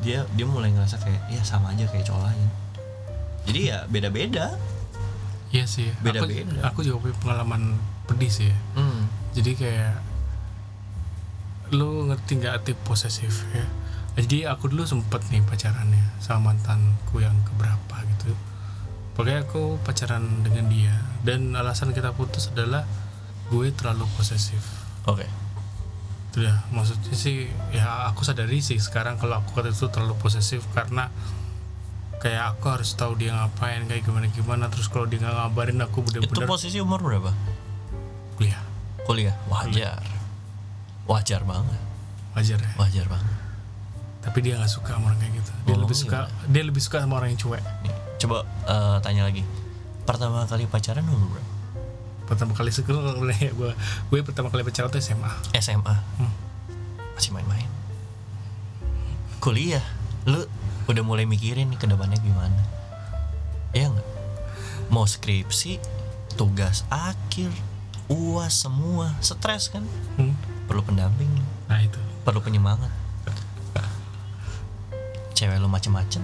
dia 0.00 0.22
dia 0.32 0.46
mulai 0.46 0.70
ngerasa 0.72 0.96
kayak 1.02 1.20
ya 1.28 1.42
sama 1.42 1.74
aja 1.74 1.84
kayak 1.84 2.08
cowok 2.08 2.24
lain. 2.32 2.48
Jadi 3.44 3.60
ya 3.68 3.78
beda-beda. 3.84 4.56
Iya 5.50 5.66
sih. 5.66 5.90
Aku- 5.90 6.04
Beda-beda. 6.06 6.62
aku, 6.62 6.80
juga 6.86 7.02
punya 7.02 7.16
pengalaman 7.18 7.74
pedih 8.10 8.30
sih. 8.30 8.50
Ya. 8.50 8.58
hmm. 8.74 9.00
jadi 9.38 9.50
kayak 9.54 9.94
lu 11.70 12.10
ngerti 12.10 12.42
nggak 12.42 12.52
arti 12.60 12.72
posesif 12.74 13.46
ya? 13.54 13.66
Jadi 14.18 14.42
aku 14.42 14.66
dulu 14.66 14.82
sempet 14.82 15.22
nih 15.30 15.40
pacarannya 15.46 16.18
sama 16.18 16.50
mantanku 16.50 17.22
yang 17.22 17.34
keberapa 17.46 17.96
gitu. 18.16 18.34
Pokoknya 19.14 19.46
aku 19.46 19.78
pacaran 19.86 20.42
dengan 20.42 20.66
dia. 20.66 20.92
Dan 21.22 21.54
alasan 21.54 21.94
kita 21.94 22.10
putus 22.10 22.50
adalah 22.50 22.82
gue 23.48 23.70
terlalu 23.70 24.04
posesif. 24.18 24.60
Oke. 25.06 25.24
Itu 26.30 26.42
ya 26.42 26.66
maksudnya 26.74 27.14
sih 27.14 27.50
ya 27.70 28.10
aku 28.10 28.26
sadari 28.26 28.58
sih 28.62 28.82
sekarang 28.82 29.18
kalau 29.18 29.38
aku 29.42 29.54
kata 29.54 29.70
itu 29.70 29.86
terlalu 29.90 30.18
posesif 30.18 30.66
karena 30.74 31.10
kayak 32.20 32.54
aku 32.54 32.70
harus 32.70 32.92
tahu 32.94 33.16
dia 33.16 33.32
ngapain 33.32 33.88
kayak 33.88 34.04
gimana 34.04 34.28
gimana 34.28 34.68
terus 34.68 34.92
kalau 34.92 35.08
dia 35.08 35.18
nggak 35.24 35.32
ngabarin 35.32 35.80
aku 35.80 36.04
itu 36.04 36.20
bener-bener 36.20 36.46
posisi 36.46 36.76
umur 36.76 37.00
berapa 37.00 37.32
kuliah. 38.40 38.62
Kuliah 39.04 39.36
wajar. 39.52 40.00
Wajar 41.04 41.44
banget. 41.44 41.80
Wajar 42.32 42.56
ya? 42.56 42.72
Wajar 42.80 43.04
banget. 43.04 43.36
Tapi 44.20 44.38
dia 44.40 44.56
nggak 44.56 44.70
suka 44.70 44.96
sama 44.96 45.12
orang 45.12 45.20
kayak 45.20 45.32
gitu. 45.36 45.52
Dia 45.66 45.74
Oh, 45.76 45.80
lebih 45.84 45.96
suka 45.96 46.18
dia 46.48 46.62
lebih 46.64 46.80
suka 46.80 46.96
sama 47.00 47.20
orang 47.20 47.36
yang 47.36 47.40
cuek. 47.40 47.60
Nih, 47.84 47.92
coba 48.18 48.36
eh, 48.64 48.96
tanya 49.00 49.28
lagi. 49.28 49.44
Pertama 50.08 50.48
kali 50.48 50.64
pacaran 50.64 51.04
umur 51.04 51.36
berapa? 51.36 51.52
Pertama 52.24 52.52
kali 52.54 52.70
sekolah 52.70 53.12
ya 53.42 53.50
gue 53.50 53.70
gue 54.08 54.20
pertama 54.22 54.48
kali 54.48 54.62
pacaran 54.62 54.88
tuh 54.88 54.98
SMA 54.98 55.28
SMA 55.52 55.96
Hmm. 56.16 56.32
masih 57.12 57.36
main-main? 57.36 57.68
Kuliah? 59.40 59.84
Lu 60.24 60.44
udah 60.86 61.02
mulai 61.02 61.24
mikirin 61.24 61.68
nih 61.68 61.76
ke 61.76 61.84
depannya 61.84 62.16
gimana? 62.16 62.60
Ya 63.72 63.88
nggak? 63.88 64.08
Mau 64.88 65.04
skripsi 65.04 65.80
tugas 66.34 66.82
akhir 66.88 67.50
uas 68.10 68.66
semua 68.66 69.14
stres 69.22 69.70
kan? 69.70 69.86
Hmm. 70.18 70.34
perlu 70.66 70.86
pendamping. 70.86 71.30
Nah 71.66 71.82
itu. 71.82 71.98
Perlu 72.22 72.42
penyemangat. 72.42 72.90
Cewek 75.34 75.56
lu 75.58 75.66
macem-macem 75.66 76.22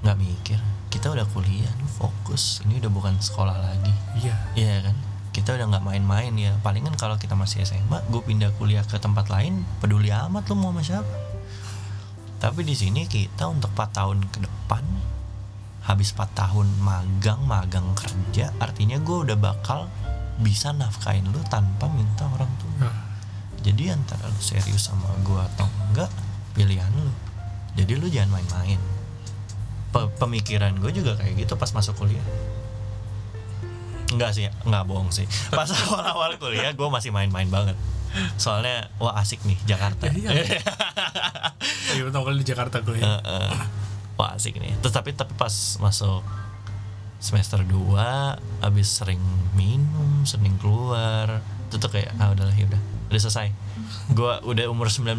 nggak 0.00 0.16
mikir. 0.16 0.58
Kita 0.90 1.12
udah 1.12 1.28
kuliah 1.30 1.70
fokus. 1.98 2.64
Ini 2.66 2.82
udah 2.82 2.90
bukan 2.90 3.14
sekolah 3.20 3.54
lagi. 3.58 3.94
Iya. 4.18 4.34
Iya 4.58 4.76
kan? 4.90 4.96
Kita 5.30 5.54
udah 5.54 5.66
nggak 5.70 5.84
main-main 5.86 6.34
ya. 6.34 6.56
Palingan 6.66 6.98
kalau 6.98 7.14
kita 7.14 7.38
masih 7.38 7.62
SMA 7.62 8.02
gue 8.10 8.22
pindah 8.26 8.50
kuliah 8.58 8.82
ke 8.82 8.98
tempat 8.98 9.30
lain 9.30 9.62
peduli 9.78 10.10
amat 10.10 10.50
lu 10.50 10.58
mau 10.58 10.74
sama 10.74 10.82
siapa. 10.82 11.16
Tapi 12.40 12.64
di 12.64 12.72
sini 12.72 13.04
kita 13.04 13.46
untuk 13.52 13.70
4 13.76 13.98
tahun 14.00 14.18
ke 14.32 14.40
depan 14.42 14.82
habis 15.84 16.10
4 16.16 16.32
tahun 16.32 16.66
magang 16.80 17.44
magang 17.44 17.92
kerja 17.92 18.52
artinya 18.56 18.96
gue 19.00 19.16
udah 19.28 19.36
bakal 19.36 19.92
bisa 20.40 20.72
nafkain 20.72 21.24
lu 21.28 21.40
tanpa 21.46 21.86
minta 21.92 22.24
orang 22.26 22.50
tua. 22.56 22.88
Ah, 22.88 22.96
jadi 23.60 23.92
antara 23.92 24.24
lu 24.26 24.40
serius 24.40 24.88
sama 24.88 25.12
gue 25.20 25.40
atau 25.54 25.68
enggak 25.92 26.10
pilihan 26.56 26.88
lu. 26.96 27.12
Jadi 27.76 27.92
lu 28.00 28.06
jangan 28.08 28.40
main-main. 28.40 28.80
Pe- 29.90 30.12
pemikiran 30.16 30.74
gue 30.80 30.90
juga 30.90 31.14
kayak 31.20 31.44
gitu 31.44 31.54
pas 31.60 31.70
masuk 31.76 31.94
kuliah. 32.00 32.24
Enggak 34.10 34.34
sih, 34.34 34.48
enggak 34.66 34.84
bohong 34.88 35.12
sih. 35.12 35.28
Pas 35.52 35.68
awal-awal 35.86 36.34
kuliah 36.40 36.72
gue 36.72 36.88
masih 36.88 37.12
main-main 37.14 37.46
banget. 37.46 37.76
Soalnya, 38.40 38.90
wah 38.98 39.14
asik 39.22 39.38
nih 39.46 39.54
Jakarta. 39.68 40.10
Ya, 40.10 40.34
iya. 40.34 40.58
iya 41.94 42.02
pertama 42.10 42.26
kali 42.26 42.42
di 42.42 42.48
Jakarta 42.48 42.82
kuliah. 42.82 43.22
Heeh. 43.22 43.50
Wah 44.18 44.34
asik 44.34 44.58
nih. 44.58 44.74
Terus 44.82 44.90
tapi, 44.90 45.14
tapi 45.14 45.30
pas 45.38 45.52
masuk 45.78 46.26
semester 47.20 47.62
2 47.62 47.96
Abis 48.60 48.88
sering 48.90 49.20
minum, 49.52 50.24
sering 50.24 50.56
keluar 50.56 51.44
Itu 51.68 51.76
tuh 51.76 51.88
kayak, 51.88 52.16
ah 52.16 52.32
udahlah 52.32 52.52
ya 52.52 52.66
udah 52.66 52.80
Udah 53.10 53.20
selesai. 53.20 53.50
Gue 54.10 54.32
udah 54.44 54.64
umur 54.66 54.86
19 54.86 55.18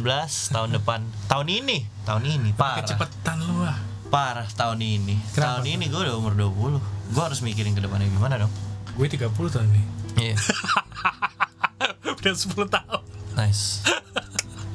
tahun 0.50 0.70
depan 0.74 1.04
Tahun 1.28 1.48
ini, 1.48 1.84
tahun 2.04 2.24
ini 2.26 2.50
parah. 2.52 2.84
kecepetan 2.84 3.38
lu 3.40 3.62
ah. 3.62 3.76
Parah 4.08 4.48
tahun 4.50 4.80
ini. 4.80 5.16
Kenapa? 5.32 5.60
Tahun 5.60 5.66
ini 5.70 5.86
gue 5.88 6.02
udah 6.02 6.16
umur 6.16 6.34
20 6.36 6.80
Gue 7.12 7.24
harus 7.24 7.40
mikirin 7.40 7.72
ke 7.72 7.80
depannya 7.80 8.08
gimana 8.08 8.36
dong? 8.38 8.52
Gue 8.96 9.08
30 9.08 9.28
tahun 9.32 9.68
ini. 9.68 9.84
Iya. 10.20 10.36
Udah 12.22 12.34
10 12.36 12.52
tahun. 12.68 13.02
Nice. 13.34 13.82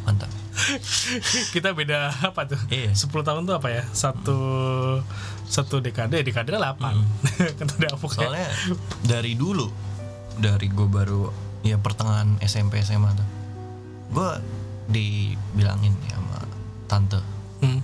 Mantap. 0.02 0.30
Kita 1.54 1.70
beda 1.70 2.08
apa 2.10 2.44
tuh? 2.44 2.60
Iya. 2.68 2.92
10 2.92 3.06
tahun 3.12 3.44
tuh 3.44 3.54
apa 3.54 3.68
ya? 3.70 3.82
Satu 3.92 4.38
satu 5.46 5.78
dekade 5.78 6.20
dekade 6.20 6.50
8 6.50 6.58
udah 6.58 7.90
apa 7.94 8.02
kayak? 8.02 8.10
Soalnya 8.12 8.48
dari 9.02 9.32
dulu 9.32 9.70
Dari 10.36 10.66
gue 10.66 10.84
baru 10.84 11.30
Ya 11.62 11.76
pertengahan 11.76 12.36
SMP 12.40 12.78
SMA 12.80 13.08
tuh 13.10 13.28
Gue 14.08 14.30
dibilangin 14.86 15.94
ya 16.04 16.14
sama 16.14 16.38
tante. 16.86 17.18
Hmm, 17.58 17.80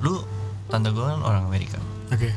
Lu 0.00 0.20
Tante 0.66 0.88
gue 0.88 1.00
kan 1.00 1.20
orang 1.20 1.44
Amerika. 1.44 1.76
Oke. 2.08 2.32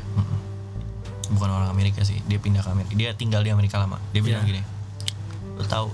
Bukan 1.28 1.50
orang 1.50 1.68
Amerika 1.68 2.00
sih 2.02 2.20
Dia 2.24 2.38
pindah 2.38 2.62
ke 2.62 2.70
Amerika. 2.70 2.94
Dia 2.94 3.12
tinggal 3.12 3.42
di 3.42 3.50
Amerika 3.50 3.76
lama. 3.78 3.98
Dia 4.12 4.20
bilang 4.20 4.44
Iya. 4.44 4.50
gini 4.54 4.62
Lu 5.56 5.64
tahu 5.64 5.88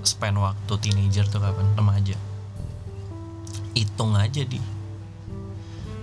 Span 0.00 0.32
waktu 0.34 0.72
teenager 0.78 1.24
tuh 1.24 1.38
kapan? 1.38 1.66
Remaja. 1.74 2.16
Hitung 3.72 4.12
aja 4.12 4.42
di 4.42 4.58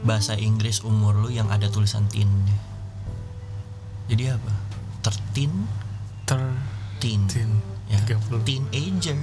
Bahasa 0.05 0.37
Inggris 0.37 0.85
umur 0.85 1.17
lu 1.17 1.33
yang 1.33 1.49
ada 1.49 1.65
tulisan 1.65 2.05
teennya 2.13 2.53
Jadi 4.05 4.29
apa? 4.29 4.53
13 5.01 6.29
ter 6.29 6.41
teen. 7.01 7.21
Teen 7.25 7.51
ya. 7.89 7.97
30 8.05 8.45
Teenager. 8.45 9.17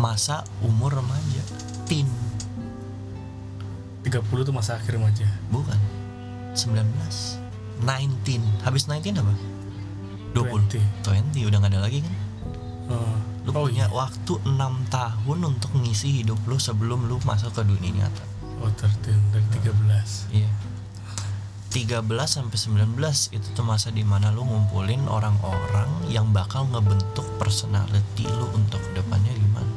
Masa 0.00 0.44
umur 0.64 0.96
remaja. 0.96 1.44
Teen. 1.84 2.08
30 4.04 4.48
tuh 4.48 4.54
masa 4.56 4.80
akhir 4.80 4.96
remaja. 4.96 5.28
Bukan. 5.52 5.76
19 6.56 6.88
19 7.84 8.64
Habis 8.64 8.88
19 8.88 9.12
apa? 9.20 9.34
20 10.32 10.72
20. 11.04 11.04
20 11.36 11.48
udah 11.48 11.58
gak 11.64 11.72
ada 11.76 11.80
lagi 11.84 12.00
kan? 12.00 12.14
Oh, 12.86 13.16
Lu 13.44 13.50
oh 13.52 13.64
punya 13.68 13.88
iya. 13.88 13.92
waktu 13.92 14.32
6 14.40 14.56
tahun 14.88 15.38
untuk 15.44 15.70
ngisi 15.76 16.22
hidup 16.22 16.38
lu 16.48 16.56
sebelum 16.56 17.08
lu 17.08 17.18
masuk 17.24 17.50
ke 17.50 17.62
dunia 17.66 18.04
nyata 18.06 18.35
oh 18.66 18.72
13 18.74 18.90
dari 19.30 19.46
13 19.54 20.34
Iya 20.34 20.50
13 21.68 22.08
sampai 22.26 22.56
19 22.56 22.96
itu 23.30 23.48
tuh 23.52 23.60
masa 23.60 23.90
di 23.90 24.00
mana 24.00 24.32
lu 24.32 24.42
ngumpulin 24.42 25.04
orang-orang 25.06 25.84
yang 26.06 26.30
bakal 26.30 26.64
ngebentuk 26.66 27.26
personality 27.36 28.24
lu 28.24 28.48
untuk 28.50 28.80
ke 28.80 28.90
depannya 28.94 29.30
gimana 29.30 29.72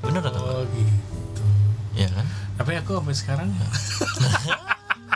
Bener 0.00 0.20
atau 0.20 0.30
enggak? 0.34 0.44
oh 0.52 0.62
gitu 0.70 1.42
Iya 1.94 2.08
kan? 2.10 2.26
tapi 2.54 2.70
aku 2.76 2.90
sampai 2.94 3.14
sekarang 3.16 3.48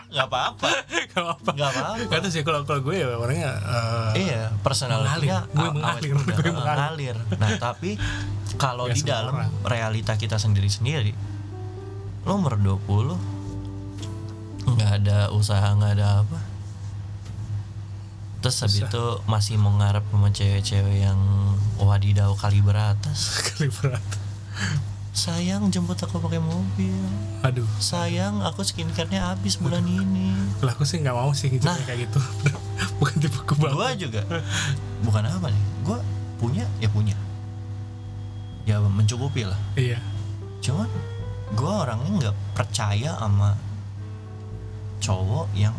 Gak 0.09 0.25
apa-apa 0.25 0.71
gak 1.12 1.21
apa 1.29 1.50
Gak 1.53 1.69
apa-apa 1.71 2.09
Gak 2.09 2.19
tahu 2.19 2.31
sih 2.33 2.41
kalau 2.41 2.65
kalau 2.65 2.81
gue 2.81 2.97
ya 2.97 3.12
orangnya 3.12 3.53
eh, 3.61 4.11
Iya, 4.25 4.43
personalitinya 4.59 5.45
Mengalir. 5.53 5.53
Gue 5.53 5.71
mengalir. 5.71 6.12
Gue 6.33 6.50
mengalir. 6.50 7.17
Nah, 7.37 7.50
tapi 7.61 7.91
kalau 8.57 8.88
Ya, 8.88 8.97
di 8.97 9.03
dalam 9.05 9.37
orang. 9.37 9.53
realita 9.62 10.17
kita 10.17 10.35
sendiri-sendiri, 10.35 11.12
lo 12.23 12.33
umur 12.35 12.55
20 12.57 13.19
nggak 14.69 14.93
ada 15.01 15.19
usaha, 15.31 15.65
nggak 15.73 15.93
ada 15.95 16.23
apa. 16.23 16.39
Terus 18.39 18.57
habis 18.61 18.81
itu 18.81 19.05
masih 19.25 19.57
mau 19.57 19.75
ngarep 19.75 20.05
sama 20.05 20.29
cewek-cewek 20.29 21.03
yang 21.03 21.19
wadidaw 21.77 22.31
kali 22.35 22.61
beratas. 22.61 23.35
kali 23.49 23.67
berat 23.73 24.05
Sayang 25.11 25.67
jemput 25.69 25.99
aku 25.99 26.21
pakai 26.21 26.39
mobil. 26.39 26.95
aduh 27.41 27.67
Sayang 27.77 28.39
aku 28.41 28.63
skincare-nya 28.63 29.27
habis 29.29 29.59
bulan 29.59 29.83
ini. 29.83 30.31
kalau 30.59 30.71
aku 30.71 30.87
sih 30.87 30.99
nggak 30.99 31.11
mau 31.13 31.35
sih 31.35 31.51
gitu 31.51 31.67
Nah. 31.67 31.75
kayak 31.83 32.07
gitu 32.07 32.21
bukan 33.03 33.15
tipe 33.19 33.35
gue 33.41 33.57
Gua 33.59 33.91
juga 33.95 34.23
bukan 35.03 35.23
apa 35.25 35.51
nih. 35.51 35.63
Gua 35.83 35.99
punya 36.39 36.63
ya 36.79 36.87
punya. 36.87 37.19
Ya 38.63 38.79
mencukupi 38.79 39.43
lah. 39.43 39.59
iya 39.75 39.99
cuman 40.61 40.87
gue 41.50 41.73
orangnya 41.75 42.11
nggak 42.19 42.37
percaya 42.52 43.14
sama 43.14 43.57
cowok 44.99 45.47
yang 45.55 45.75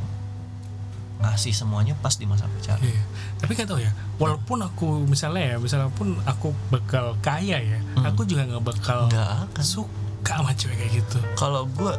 ngasih 1.19 1.51
semuanya 1.51 1.91
pas 1.93 2.15
di 2.15 2.23
masa 2.23 2.47
pacaran 2.47 2.79
Iya. 2.79 3.03
Tapi 3.37 3.51
kan 3.53 3.65
tahu 3.65 3.79
ya, 3.79 3.91
walaupun 4.15 4.59
aku 4.61 5.03
misalnya 5.03 5.51
ya, 5.51 5.57
misalnya 5.57 5.91
pun 5.91 6.15
aku 6.23 6.55
bakal 6.69 7.11
kaya 7.19 7.59
ya, 7.59 7.79
Hmm. 7.93 8.07
aku 8.07 8.23
juga 8.23 8.47
nggak 8.47 8.63
bakal 8.65 9.11
akan 9.11 9.59
suka 9.59 10.33
sama 10.37 10.51
cewek 10.53 10.75
kayak 10.77 10.91
gitu. 10.97 11.19
kalau 11.33 11.67
gue 11.67 11.91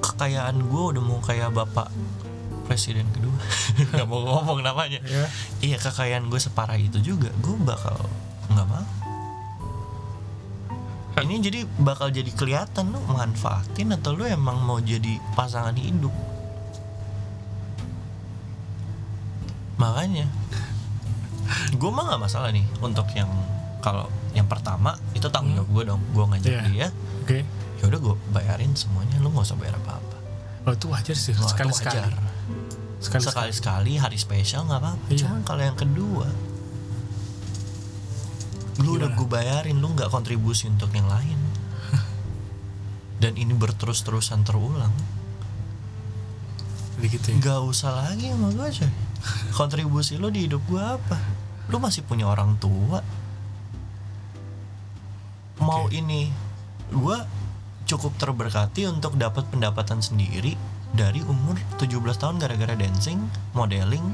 kekayaan 0.00 0.60
gue 0.62 0.82
udah 0.90 1.02
mau 1.02 1.20
kayak 1.20 1.48
bapak 1.50 1.88
presiden 2.66 3.08
kedua 3.10 3.32
nggak 3.90 4.06
mau 4.06 4.20
ngomong 4.22 4.60
namanya 4.60 5.00
Ya. 5.02 5.24
iya 5.60 5.76
kekayaan 5.76 6.28
gue 6.28 6.38
separah 6.38 6.76
itu 6.76 7.00
juga 7.00 7.32
gue 7.34 7.56
bakal 7.58 7.96
nggak 8.48 8.66
mau 8.66 8.84
ini 11.20 11.38
jadi 11.38 11.60
bakal 11.76 12.08
jadi 12.08 12.28
kelihatan 12.30 12.90
lu 12.90 13.00
manfaatin 13.04 13.92
atau 13.92 14.12
lu 14.12 14.24
emang 14.24 14.58
mau 14.58 14.78
jadi 14.78 15.16
pasangan 15.32 15.74
hidup 15.74 16.12
makanya 19.76 20.28
gue 21.72 21.90
mah 21.90 22.04
nggak 22.06 22.20
masalah 22.20 22.50
nih 22.50 22.64
untuk 22.78 23.08
yang 23.10 23.30
kalau 23.80 24.06
yang 24.30 24.44
pertama 24.44 24.94
itu 25.12 25.24
tanggung 25.26 25.56
jawab 25.56 25.70
gue 25.70 25.84
dong 25.86 26.00
gue 26.10 26.24
ngajak 26.26 26.50
Iya. 26.52 26.62
dia 26.68 26.86
Oke. 27.24 27.38
ya 27.80 27.84
udah 27.88 27.98
gue 27.98 28.14
bayarin 28.30 28.72
semuanya 28.74 29.16
lu 29.18 29.32
nggak 29.32 29.46
usah 29.46 29.56
bayar 29.56 29.76
apa 29.78 29.96
apa 29.96 30.16
Oh 30.60 30.76
itu 30.76 30.92
wajar 30.92 31.16
sih, 31.16 31.32
sekali 31.32 31.72
sekali. 31.72 32.04
Sekali 33.00 33.24
sekali 33.24 33.52
sekali 33.56 33.92
hari 33.96 34.20
spesial 34.20 34.68
nggak 34.68 34.76
apa-apa 34.78 35.04
Iya. 35.08 35.18
cuman 35.24 35.40
kalau 35.40 35.62
yang 35.64 35.74
kedua 35.74 36.28
lu 38.80 38.96
udah 38.96 39.12
gue 39.12 39.28
bayarin 39.28 39.76
lu 39.76 39.92
nggak 39.92 40.08
kontribusi 40.08 40.68
untuk 40.68 40.90
yang 40.96 41.06
lain. 41.06 41.38
Dan 43.22 43.36
ini 43.36 43.52
berterus-terusan 43.52 44.44
terulang. 44.44 44.92
Gitu 47.00 47.32
ya. 47.32 47.36
nggak 47.40 47.60
usah 47.64 47.92
lagi 47.96 48.28
sama 48.28 48.52
gue 48.52 48.68
coy. 48.68 48.92
Kontribusi 49.58 50.20
lu 50.20 50.28
di 50.28 50.48
hidup 50.48 50.60
gue 50.68 50.80
apa? 50.80 51.16
Lu 51.72 51.80
masih 51.80 52.04
punya 52.04 52.28
orang 52.28 52.56
tua. 52.60 53.00
Mau 55.60 55.88
Oke. 55.88 56.00
ini 56.00 56.32
gue 56.88 57.18
cukup 57.84 58.16
terberkati 58.16 58.88
untuk 58.88 59.16
dapat 59.16 59.44
pendapatan 59.52 60.00
sendiri 60.00 60.56
dari 60.90 61.22
umur 61.22 61.56
17 61.78 62.00
tahun 62.16 62.36
gara-gara 62.40 62.74
dancing, 62.74 63.20
modeling, 63.54 64.04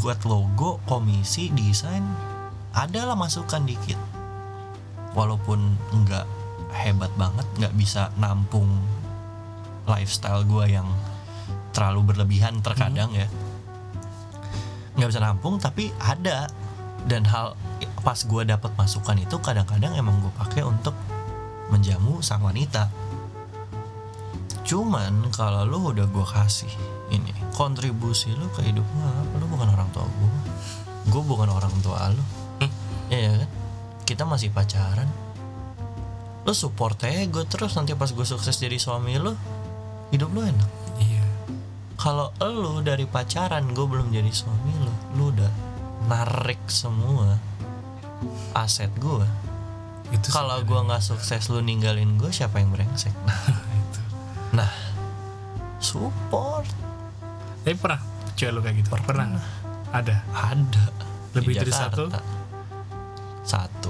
buat 0.00 0.20
logo, 0.28 0.82
komisi, 0.84 1.48
desain, 1.54 2.02
adalah 2.74 3.16
masukan 3.16 3.64
dikit. 3.64 3.98
Walaupun 5.16 5.76
nggak 6.04 6.26
hebat 6.72 7.12
banget, 7.16 7.46
nggak 7.56 7.74
bisa 7.74 8.12
nampung 8.20 8.68
lifestyle 9.88 10.44
gue 10.44 10.78
yang 10.78 10.88
terlalu 11.72 12.12
berlebihan 12.12 12.60
terkadang 12.60 13.12
ya. 13.16 13.28
Nggak 14.98 15.08
bisa 15.14 15.20
nampung, 15.22 15.56
tapi 15.56 15.94
ada. 16.02 16.50
Dan 17.08 17.24
hal 17.24 17.54
pas 18.02 18.18
gue 18.18 18.42
dapat 18.44 18.74
masukan 18.74 19.16
itu 19.16 19.38
kadang-kadang 19.40 19.94
emang 19.96 20.18
gue 20.20 20.32
pakai 20.36 20.66
untuk 20.66 20.92
menjamu 21.72 22.20
sang 22.20 22.44
wanita. 22.44 22.90
Cuman 24.68 25.32
kalau 25.32 25.64
lu 25.64 25.96
udah 25.96 26.04
gue 26.04 26.26
kasih 26.28 26.72
ini 27.08 27.32
kontribusi 27.56 28.32
lu 28.36 28.46
ke 28.52 28.60
hidup 28.62 28.84
gue 28.84 29.40
lu 29.40 29.46
bukan 29.48 29.68
orang 29.72 29.88
tua 29.90 30.04
gue 30.04 30.30
gue 31.08 31.22
bukan 31.24 31.48
orang 31.48 31.72
tua 31.80 32.12
lu 32.12 32.22
Iya 33.08 33.44
kan? 33.44 33.50
Kita 34.04 34.22
masih 34.24 34.48
pacaran. 34.52 35.08
Lu 36.44 36.52
support 36.56 36.96
aja 37.04 37.24
gue 37.28 37.44
terus 37.44 37.76
nanti 37.76 37.92
pas 37.92 38.08
gue 38.08 38.24
sukses 38.24 38.56
jadi 38.56 38.80
suami 38.80 39.20
lu 39.20 39.36
hidup 40.12 40.32
lu 40.32 40.44
enak. 40.44 40.70
Iya. 41.00 41.24
Kalau 42.00 42.32
lu 42.40 42.80
dari 42.80 43.04
pacaran 43.04 43.68
gue 43.72 43.86
belum 43.86 44.08
jadi 44.12 44.32
suami 44.32 44.72
lu 44.80 44.92
lu 45.16 45.24
udah 45.34 45.52
narik 46.08 46.62
semua 46.70 47.36
aset 48.56 48.88
gue 48.96 49.26
itu 50.08 50.32
kalau 50.32 50.56
gue 50.64 50.80
nggak 50.88 51.04
sukses 51.04 51.52
lu 51.52 51.60
ninggalin 51.60 52.16
gue 52.16 52.32
siapa 52.32 52.64
yang 52.64 52.72
brengsek? 52.72 53.12
Nah, 53.28 53.40
itu. 53.84 54.00
Nah 54.56 54.72
support. 55.78 56.64
Tapi 57.64 57.76
pernah 57.76 58.00
cewek 58.32 58.52
lu 58.56 58.60
kayak 58.64 58.76
gitu? 58.80 58.88
Pernah. 59.04 59.26
Nggak? 59.36 59.46
ada? 59.88 60.16
Ada. 60.32 60.84
Lebih 61.36 61.54
Di 61.54 61.58
dari? 61.60 61.70
Jakarta. 61.72 61.92
satu 61.92 62.04
satu. 63.48 63.88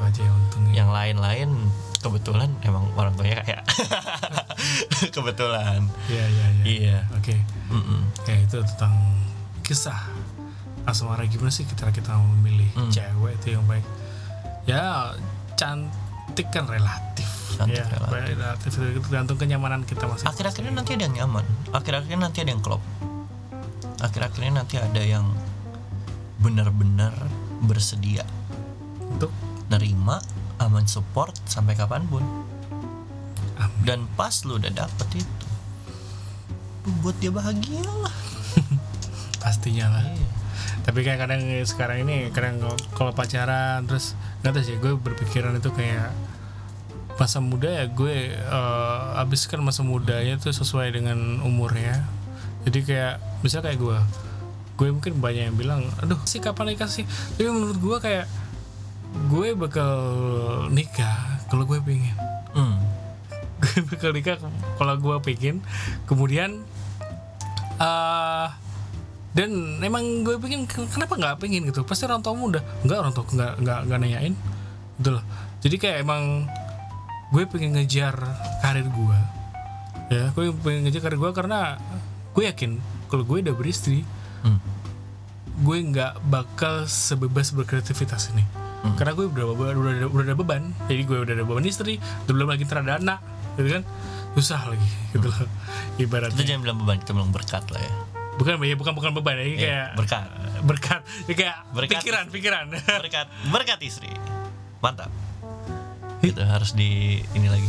Aja 0.00 0.20
yang 0.22 0.36
untungnya. 0.36 0.72
Yang 0.72 0.90
lain-lain 0.90 1.50
kebetulan 2.00 2.48
emang 2.64 2.86
orang 2.96 3.12
tuanya 3.12 3.42
kayak 3.42 3.62
kebetulan. 5.14 5.84
Iya 6.08 6.24
iya 6.26 6.46
iya. 6.50 6.62
Iya. 6.64 6.98
Oke. 7.18 7.36
Mm-mm. 7.70 8.00
ya 8.26 8.36
itu 8.38 8.58
tentang 8.74 8.94
kisah. 9.62 10.00
Asmara 10.88 11.28
gimana 11.28 11.52
sih 11.52 11.68
kita 11.68 11.92
kita 11.92 12.16
memilih 12.16 12.66
Hmm. 12.72 12.88
cewek 12.90 13.36
itu 13.42 13.54
yang 13.54 13.64
baik? 13.68 13.84
Ya 14.64 15.12
cantik 15.54 16.48
kan 16.48 16.64
relatif. 16.64 17.28
Cantik 17.54 17.84
ya, 17.84 17.86
relatif. 18.00 18.34
relatif. 18.34 18.70
Tergantung 19.04 19.36
kenyamanan 19.36 19.84
kita 19.84 20.08
masing 20.08 20.24
akhir-akhirnya 20.24 20.72
nanti 20.72 20.96
ada 20.96 21.04
yang 21.04 21.14
nyaman. 21.20 21.44
Akhir-akhirnya 21.70 22.20
nanti 22.22 22.38
ada 22.40 22.50
yang 22.50 22.62
klop. 22.64 22.80
Akhir-akhirnya 24.00 24.64
nanti 24.64 24.80
ada 24.80 25.02
yang 25.04 25.28
benar-benar 26.40 27.12
bersedia 27.60 28.24
untuk 29.10 29.32
nerima 29.70 30.22
aman 30.60 30.86
support 30.86 31.34
sampai 31.46 31.74
kapan 31.74 32.06
pun. 32.06 32.22
Amin. 33.60 33.84
dan 33.84 34.00
pas 34.16 34.32
lu 34.48 34.56
udah 34.56 34.72
dapet 34.72 35.20
itu 35.20 35.46
lu 36.88 36.90
buat 37.04 37.16
dia 37.20 37.28
bahagia 37.28 37.84
lah. 37.84 38.16
Pastinya 39.42 40.00
lah. 40.00 40.04
Iya. 40.08 40.28
tapi 40.80 41.04
kayak 41.04 41.20
kadang 41.20 41.44
sekarang 41.68 42.08
ini 42.08 42.32
kadang 42.32 42.56
kalau 42.96 43.12
pacaran 43.12 43.84
terus 43.84 44.16
nggak 44.40 44.52
tahu 44.56 44.64
sih 44.64 44.76
gue 44.80 44.92
berpikiran 44.96 45.52
itu 45.60 45.68
kayak 45.76 46.08
masa 47.20 47.36
muda 47.44 47.68
ya 47.68 47.84
gue 47.84 48.32
eh, 48.32 49.00
habiskan 49.20 49.60
masa 49.60 49.84
mudanya 49.84 50.40
tuh 50.40 50.56
sesuai 50.56 50.88
dengan 50.96 51.44
umurnya. 51.44 52.00
Jadi 52.64 52.80
kayak 52.84 53.20
misalnya 53.44 53.72
kayak 53.72 53.80
gue 53.80 53.98
gue 54.80 54.88
mungkin 54.88 55.20
banyak 55.20 55.52
yang 55.52 55.56
bilang 55.60 55.84
aduh 56.00 56.16
sih 56.24 56.40
kapan 56.40 56.72
nikah 56.72 56.88
sih? 56.88 57.04
Tapi 57.36 57.44
menurut 57.52 57.76
gue 57.76 57.96
kayak 58.00 58.24
gue 59.28 59.48
bakal 59.54 59.92
nikah 60.70 61.18
kalau 61.46 61.64
gue 61.64 61.78
pengen 61.80 62.16
Hmm. 62.50 62.82
gue 63.62 63.80
bakal 63.86 64.10
nikah 64.10 64.36
kalau 64.74 64.94
gue 64.96 65.16
pengen 65.22 65.62
kemudian 66.04 66.62
eh 67.78 68.48
dan 69.30 69.50
emang 69.78 70.26
gue 70.26 70.34
pengen 70.42 70.66
kenapa 70.66 71.14
nggak 71.14 71.38
pengen 71.38 71.62
gitu? 71.70 71.86
Pasti 71.86 72.02
orang 72.02 72.18
tua 72.18 72.34
muda. 72.34 72.58
Nggak 72.82 72.98
orang 72.98 73.12
tua 73.14 73.24
nggak 73.30 73.52
nggak 73.62 73.78
nggak 73.86 73.98
nanyain. 74.02 74.34
Gitu 74.98 75.10
loh 75.14 75.24
jadi 75.60 75.76
kayak 75.76 75.96
emang 76.02 76.50
gue 77.30 77.44
pengen 77.46 77.78
ngejar 77.78 78.16
karir 78.58 78.88
gue. 78.90 79.18
Ya 80.10 80.34
gue 80.34 80.50
pengen 80.58 80.90
ngejar 80.90 81.06
karir 81.06 81.18
gue 81.22 81.30
karena 81.30 81.78
gue 82.34 82.42
yakin 82.46 82.82
kalau 83.06 83.22
gue 83.22 83.42
udah 83.42 83.54
beristri 83.54 84.02
Hmm. 84.40 84.56
gue 85.60 85.76
nggak 85.92 86.24
bakal 86.32 86.88
sebebas 86.88 87.52
berkreativitas 87.52 88.32
ini 88.32 88.40
Hmm. 88.80 88.96
karena 88.96 89.12
gue 89.12 89.26
udah, 89.26 89.44
udah, 89.46 89.72
udah, 89.74 89.92
udah 90.08 90.24
ada 90.24 90.34
beban 90.34 90.62
jadi 90.86 91.02
gue 91.02 91.18
udah 91.20 91.34
ada 91.34 91.44
beban 91.44 91.64
istri 91.64 92.00
belum 92.24 92.48
lagi 92.48 92.64
ntar 92.64 92.80
ada 92.80 92.96
anak 92.96 93.20
gitu 93.54 93.76
kan 93.76 93.82
susah 94.30 94.60
lagi 94.66 94.88
gitu 95.10 95.26
loh 95.26 95.36
Kita 95.36 96.00
ibaratnya 96.00 96.40
jangan 96.40 96.62
bilang 96.62 96.78
beban, 96.78 96.96
kita 96.96 97.12
bilang 97.12 97.28
berkat 97.28 97.64
lah 97.68 97.76
ya. 97.78 97.92
bukan 98.34 98.56
ya 98.58 98.74
bukan 98.74 98.92
bukan 98.94 99.10
beban 99.12 99.36
ya 99.36 99.44
Iya, 99.44 99.54
kayak 99.54 99.88
berkat. 99.94 100.24
berkat 100.62 101.00
ya 101.26 101.34
kayak 101.34 101.56
Berkat. 101.70 102.00
pikiran 102.00 102.24
pikiran 102.30 102.64
Berkat, 102.72 103.26
berkat 103.48 103.80
istri. 103.82 104.08
Mantap. 104.80 105.12
Itu 106.20 106.40
harus 106.40 106.72
di 106.72 107.20
ini 107.32 107.48
lagi. 107.48 107.68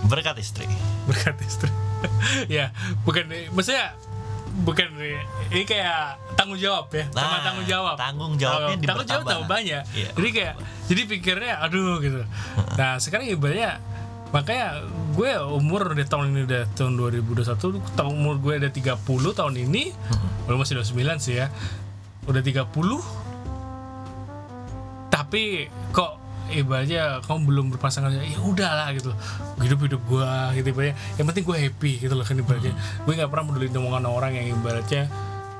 Berkat 0.00 0.38
istri. 0.38 0.64
berkat 1.04 1.36
istri 1.40 1.68
ya 2.52 2.70
bukan 3.02 3.26
maksudnya 3.50 3.92
bukan 4.58 4.86
ini 5.48 5.62
kayak 5.62 6.18
tanggung 6.34 6.56
jawab 6.56 6.90
ya 6.90 7.06
sama 7.08 7.22
Nah, 7.30 7.40
tanggung 7.42 7.64
jawab. 7.64 7.94
tanggung 7.96 8.32
jawabnya 8.34 8.74
Tanggung- 8.74 8.82
tanggung 8.84 9.06
jawab 9.06 9.22
dipertambah. 9.22 9.32
tambah 9.38 9.48
banyak. 9.48 9.82
Iya, 9.92 10.08
jadi 10.12 10.28
kayak 10.30 10.54
jadi 10.84 11.02
pikirnya 11.06 11.54
aduh 11.60 11.98
gitu. 11.98 12.20
Nah 12.78 12.96
sekarang 12.96 13.26
ibaratnya 13.28 13.78
makanya 14.28 14.84
gue 15.12 15.30
umur 15.48 15.92
di 15.92 16.04
tahun 16.04 16.30
ini 16.30 16.44
udah 16.44 16.62
tahun 16.72 16.92
2021 16.94 17.48
tahun 17.90 18.12
umur 18.12 18.36
gue 18.38 18.54
udah 18.58 18.68
30 18.68 19.00
tahun 19.32 19.54
ini 19.58 19.96
belum 20.44 20.58
masih 20.58 20.76
29 20.76 20.92
sih 21.18 21.38
ya 21.38 21.48
udah 22.24 22.42
30 22.42 22.68
tapi 25.08 25.64
kok 25.90 26.17
ibaratnya 26.52 27.20
kamu 27.24 27.38
belum 27.48 27.66
berpasangan 27.76 28.10
ya 28.14 28.40
udahlah 28.40 28.92
gitu. 28.96 29.12
Hidup 29.60 29.78
hidup 29.84 30.02
gue 30.08 30.30
gitu 30.60 30.66
ibaratnya. 30.72 30.96
Yang 31.20 31.26
penting 31.32 31.44
gue 31.44 31.56
happy 31.68 31.92
gitu 32.04 32.14
loh 32.14 32.24
kan 32.24 32.36
ibaratnya. 32.36 32.74
Gue 33.04 33.12
nggak 33.16 33.30
pernah 33.30 33.44
peduli 33.48 33.68
omongan 33.72 34.04
orang 34.08 34.32
yang 34.36 34.46
ibaratnya 34.58 35.08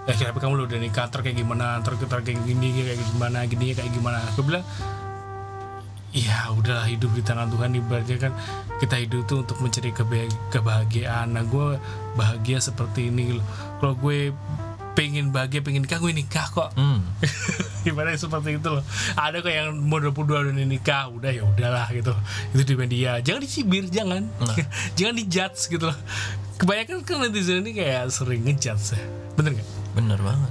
ya 0.08 0.32
tapi 0.32 0.40
kamu 0.40 0.64
udah 0.64 0.80
nikah 0.80 1.04
ntar 1.12 1.20
kayak 1.20 1.36
gimana 1.36 1.84
ntar 1.84 1.92
kita 2.00 2.24
kayak 2.24 2.40
gini 2.48 2.80
kayak 2.80 2.96
gimana 3.12 3.44
gini 3.44 3.76
kayak 3.76 3.92
gimana? 3.92 4.24
Gue 4.32 4.44
bilang 4.48 4.64
ya 6.16 6.48
udahlah 6.56 6.88
hidup 6.88 7.12
di 7.12 7.20
tangan 7.20 7.52
Tuhan 7.52 7.76
ibaratnya 7.76 8.16
kan 8.16 8.32
kita 8.80 8.96
hidup 8.96 9.28
tuh 9.28 9.44
untuk 9.44 9.60
mencari 9.60 9.92
kebah- 9.92 10.32
kebahagiaan. 10.48 11.36
Nah 11.36 11.44
gue 11.44 11.76
bahagia 12.16 12.56
seperti 12.56 13.12
ini 13.12 13.36
loh. 13.36 13.46
Kalau 13.84 13.94
gue 14.00 14.32
pengen 14.98 15.30
bahagia 15.30 15.62
pengen 15.62 15.80
nikah 15.80 15.96
gue 15.96 16.10
nikah 16.10 16.46
kok 16.48 16.70
Hmm. 16.74 17.06
ibaratnya 17.86 18.18
seperti 18.18 18.58
itu 18.58 18.68
loh 18.68 18.82
ada 19.14 19.38
kok 19.38 19.48
yang 19.48 19.70
mau 19.78 19.96
22 19.96 20.10
udah 20.26 20.66
nikah 20.66 21.06
udah 21.08 21.30
ya 21.30 21.46
udahlah 21.46 21.86
gitu 21.88 22.10
itu 22.50 22.62
di 22.64 22.74
media 22.74 23.10
jangan 23.20 23.40
dicibir 23.40 23.86
jangan 23.86 24.26
Nah. 24.36 24.56
jangan 24.98 25.14
dijudge 25.14 25.70
gitu 25.70 25.86
loh 25.86 25.98
kebanyakan 26.56 27.00
kan 27.00 27.16
netizen 27.22 27.62
ini 27.62 27.70
kayak 27.72 28.10
sering 28.10 28.42
ngejudge 28.42 28.92
ya 28.92 29.02
bener 29.32 29.54
nggak 29.54 29.68
Bener 29.94 30.18
banget. 30.18 30.50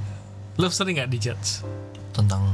lo 0.55 0.67
sering 0.67 0.95
nggak 0.95 1.11
dijudge 1.11 1.67
Tentang 2.09 2.47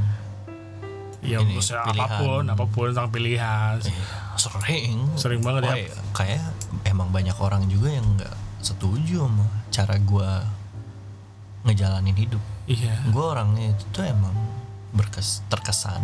ya 1.20 1.40
Ini, 1.40 1.56
pilihan. 1.56 1.80
apa 1.86 2.04
pun 2.18 2.42
apa 2.44 2.64
pun 2.66 2.84
tentang 2.90 3.08
pilihan 3.08 3.80
eh, 3.80 3.94
sering. 4.36 4.98
sering 5.14 5.40
banget 5.40 5.62
Oh, 5.64 5.72
ya. 5.72 5.94
Kayak 6.12 6.42
emang 6.84 7.08
banyak 7.08 7.32
orang 7.38 7.64
juga 7.64 7.88
yang 7.88 8.04
nggak 8.12 8.34
setuju 8.60 9.24
sama 9.24 9.46
cara 9.70 9.96
gua 9.98 10.44
ngejalanin 11.64 12.16
hidup. 12.16 12.42
iya. 12.68 13.00
Gue 13.08 13.24
orangnya 13.24 13.72
itu 13.72 13.84
tuh 13.90 14.04
emang 14.04 14.32
berkes 14.94 15.42
terkesan 15.50 16.00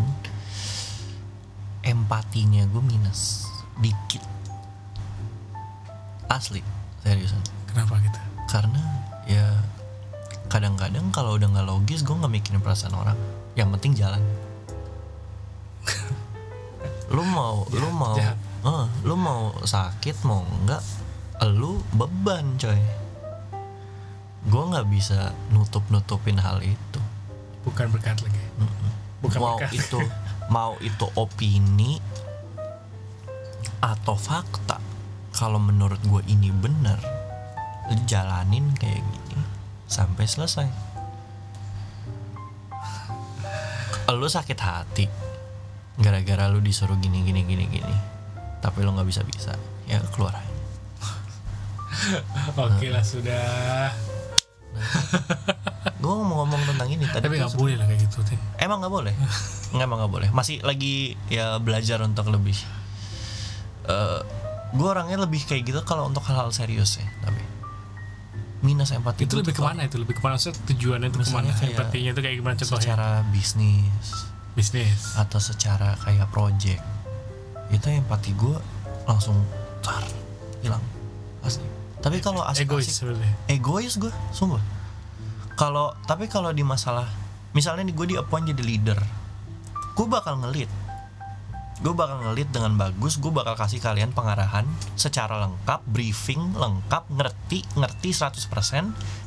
empatinya 1.80 2.64
gue 2.68 2.82
minus 2.84 3.46
dikit. 3.80 4.20
Asli 6.28 6.60
seriusan. 7.02 7.40
Kenapa 7.68 7.96
gitu? 8.00 8.20
Karena 8.50 8.82
ya 9.24 9.46
kadang-kadang 10.50 11.08
kalau 11.14 11.38
udah 11.38 11.48
nggak 11.48 11.68
logis 11.68 12.02
gue 12.02 12.12
nggak 12.12 12.32
mikirin 12.32 12.60
perasaan 12.60 12.96
orang. 12.96 13.16
Yang 13.56 13.68
penting 13.78 13.92
jalan. 13.96 14.22
Lu 17.14 17.26
mau 17.26 17.66
lu 17.74 17.90
mau 17.90 18.14
jahat. 18.14 18.38
eh, 18.62 18.86
lu 19.02 19.18
mau 19.18 19.50
sakit 19.66 20.22
mau 20.22 20.46
enggak 20.62 20.78
lu 21.42 21.82
beban 21.90 22.54
coy 22.54 22.78
gue 24.48 24.62
nggak 24.72 24.88
bisa 24.88 25.36
nutup 25.52 25.84
nutupin 25.92 26.40
hal 26.40 26.64
itu. 26.64 27.00
Bukan 27.60 27.92
berkat 27.92 28.24
lagi 28.24 28.40
Mm-mm. 28.56 28.90
bukan 29.20 29.38
mau 29.40 29.56
berkat. 29.60 29.76
itu 29.76 30.00
mau 30.48 30.72
itu 30.80 31.06
opini 31.12 32.00
atau 33.84 34.16
fakta 34.16 34.80
kalau 35.36 35.60
menurut 35.60 36.00
gue 36.04 36.24
ini 36.32 36.48
bener 36.52 36.96
jalanin 38.08 38.72
kayak 38.76 39.04
gini 39.04 39.44
sampai 39.88 40.24
selesai. 40.24 40.68
Lu 44.10 44.26
sakit 44.26 44.58
hati 44.58 45.06
gara-gara 46.00 46.48
lu 46.50 46.58
disuruh 46.60 46.98
gini 46.98 47.22
gini 47.22 47.44
gini 47.46 47.64
gini 47.70 47.96
tapi 48.60 48.84
lu 48.84 48.92
nggak 48.92 49.08
bisa 49.08 49.22
bisa 49.24 49.52
ya 49.88 50.00
keluar 50.12 50.36
aja. 50.36 50.54
Oke 52.68 52.88
lah 52.92 53.04
sudah 53.04 53.92
gue 56.00 56.14
mau 56.16 56.44
ngomong 56.44 56.60
tentang 56.64 56.88
ini 56.88 57.04
tadi 57.04 57.24
tapi 57.28 57.36
nggak 57.36 57.56
boleh 57.56 57.76
lah 57.76 57.86
kayak 57.86 58.00
gitu 58.08 58.18
Tin. 58.24 58.40
Emang 58.56 58.80
nggak 58.80 58.92
boleh? 58.92 59.12
Nggak 59.76 59.86
emang 59.86 59.98
nggak 60.00 60.12
boleh. 60.12 60.28
Masih 60.32 60.62
lagi 60.64 61.14
ya 61.28 61.60
belajar 61.60 62.00
untuk 62.00 62.28
lebih. 62.32 62.56
eh 63.90 64.20
gue 64.70 64.86
orangnya 64.86 65.18
lebih 65.18 65.42
kayak 65.44 65.66
gitu 65.66 65.80
kalau 65.82 66.06
untuk 66.06 66.22
hal-hal 66.24 66.48
serius 66.54 67.02
ya. 67.02 67.06
Tapi 67.26 67.42
minus 68.60 68.92
empati 68.92 69.24
itu 69.24 69.40
lebih 69.40 69.56
ke 69.56 69.64
mana 69.64 69.88
itu 69.88 69.96
lebih 69.96 70.20
ke 70.20 70.22
mana 70.22 70.36
Maksudnya 70.36 70.60
tujuannya 70.68 71.08
itu 71.08 71.18
ke 71.24 71.32
mana 71.32 71.48
empatinya 71.48 72.10
itu 72.12 72.20
kayak 72.20 72.36
gimana 72.44 72.54
contohnya 72.60 72.80
Secara 72.84 73.08
bisnis 73.32 74.06
bisnis 74.52 75.16
atau 75.16 75.40
secara 75.40 75.96
kayak 76.04 76.28
project 76.28 76.82
itu 77.72 77.86
empati 77.88 78.36
gue 78.36 78.56
langsung 79.08 79.38
tar 79.80 80.04
hilang 80.60 80.82
asli. 81.40 81.64
Tapi 82.04 82.20
kalau 82.20 82.44
asik 82.44 82.68
egois 82.68 82.90
sebenarnya 82.90 83.32
egois 83.48 83.96
gue 83.96 84.12
sumpah 84.34 84.60
kalau 85.60 85.92
tapi 86.08 86.24
kalau 86.24 86.56
di 86.56 86.64
masalah 86.64 87.04
misalnya 87.52 87.84
nih 87.84 87.92
gue 87.92 88.06
di 88.08 88.16
appoint 88.16 88.48
jadi 88.48 88.64
leader 88.64 88.96
gue 89.92 90.06
bakal 90.08 90.40
ngelit. 90.40 90.72
Gue 91.80 91.92
bakal 91.92 92.24
ngelit 92.24 92.48
dengan 92.48 92.76
bagus 92.80 93.20
gue 93.20 93.28
bakal 93.28 93.52
kasih 93.56 93.80
kalian 93.80 94.16
pengarahan 94.16 94.64
secara 94.96 95.44
lengkap 95.44 95.84
briefing 95.84 96.56
lengkap 96.56 97.04
ngerti 97.12 97.68
ngerti 97.76 98.08
100% 98.16 98.48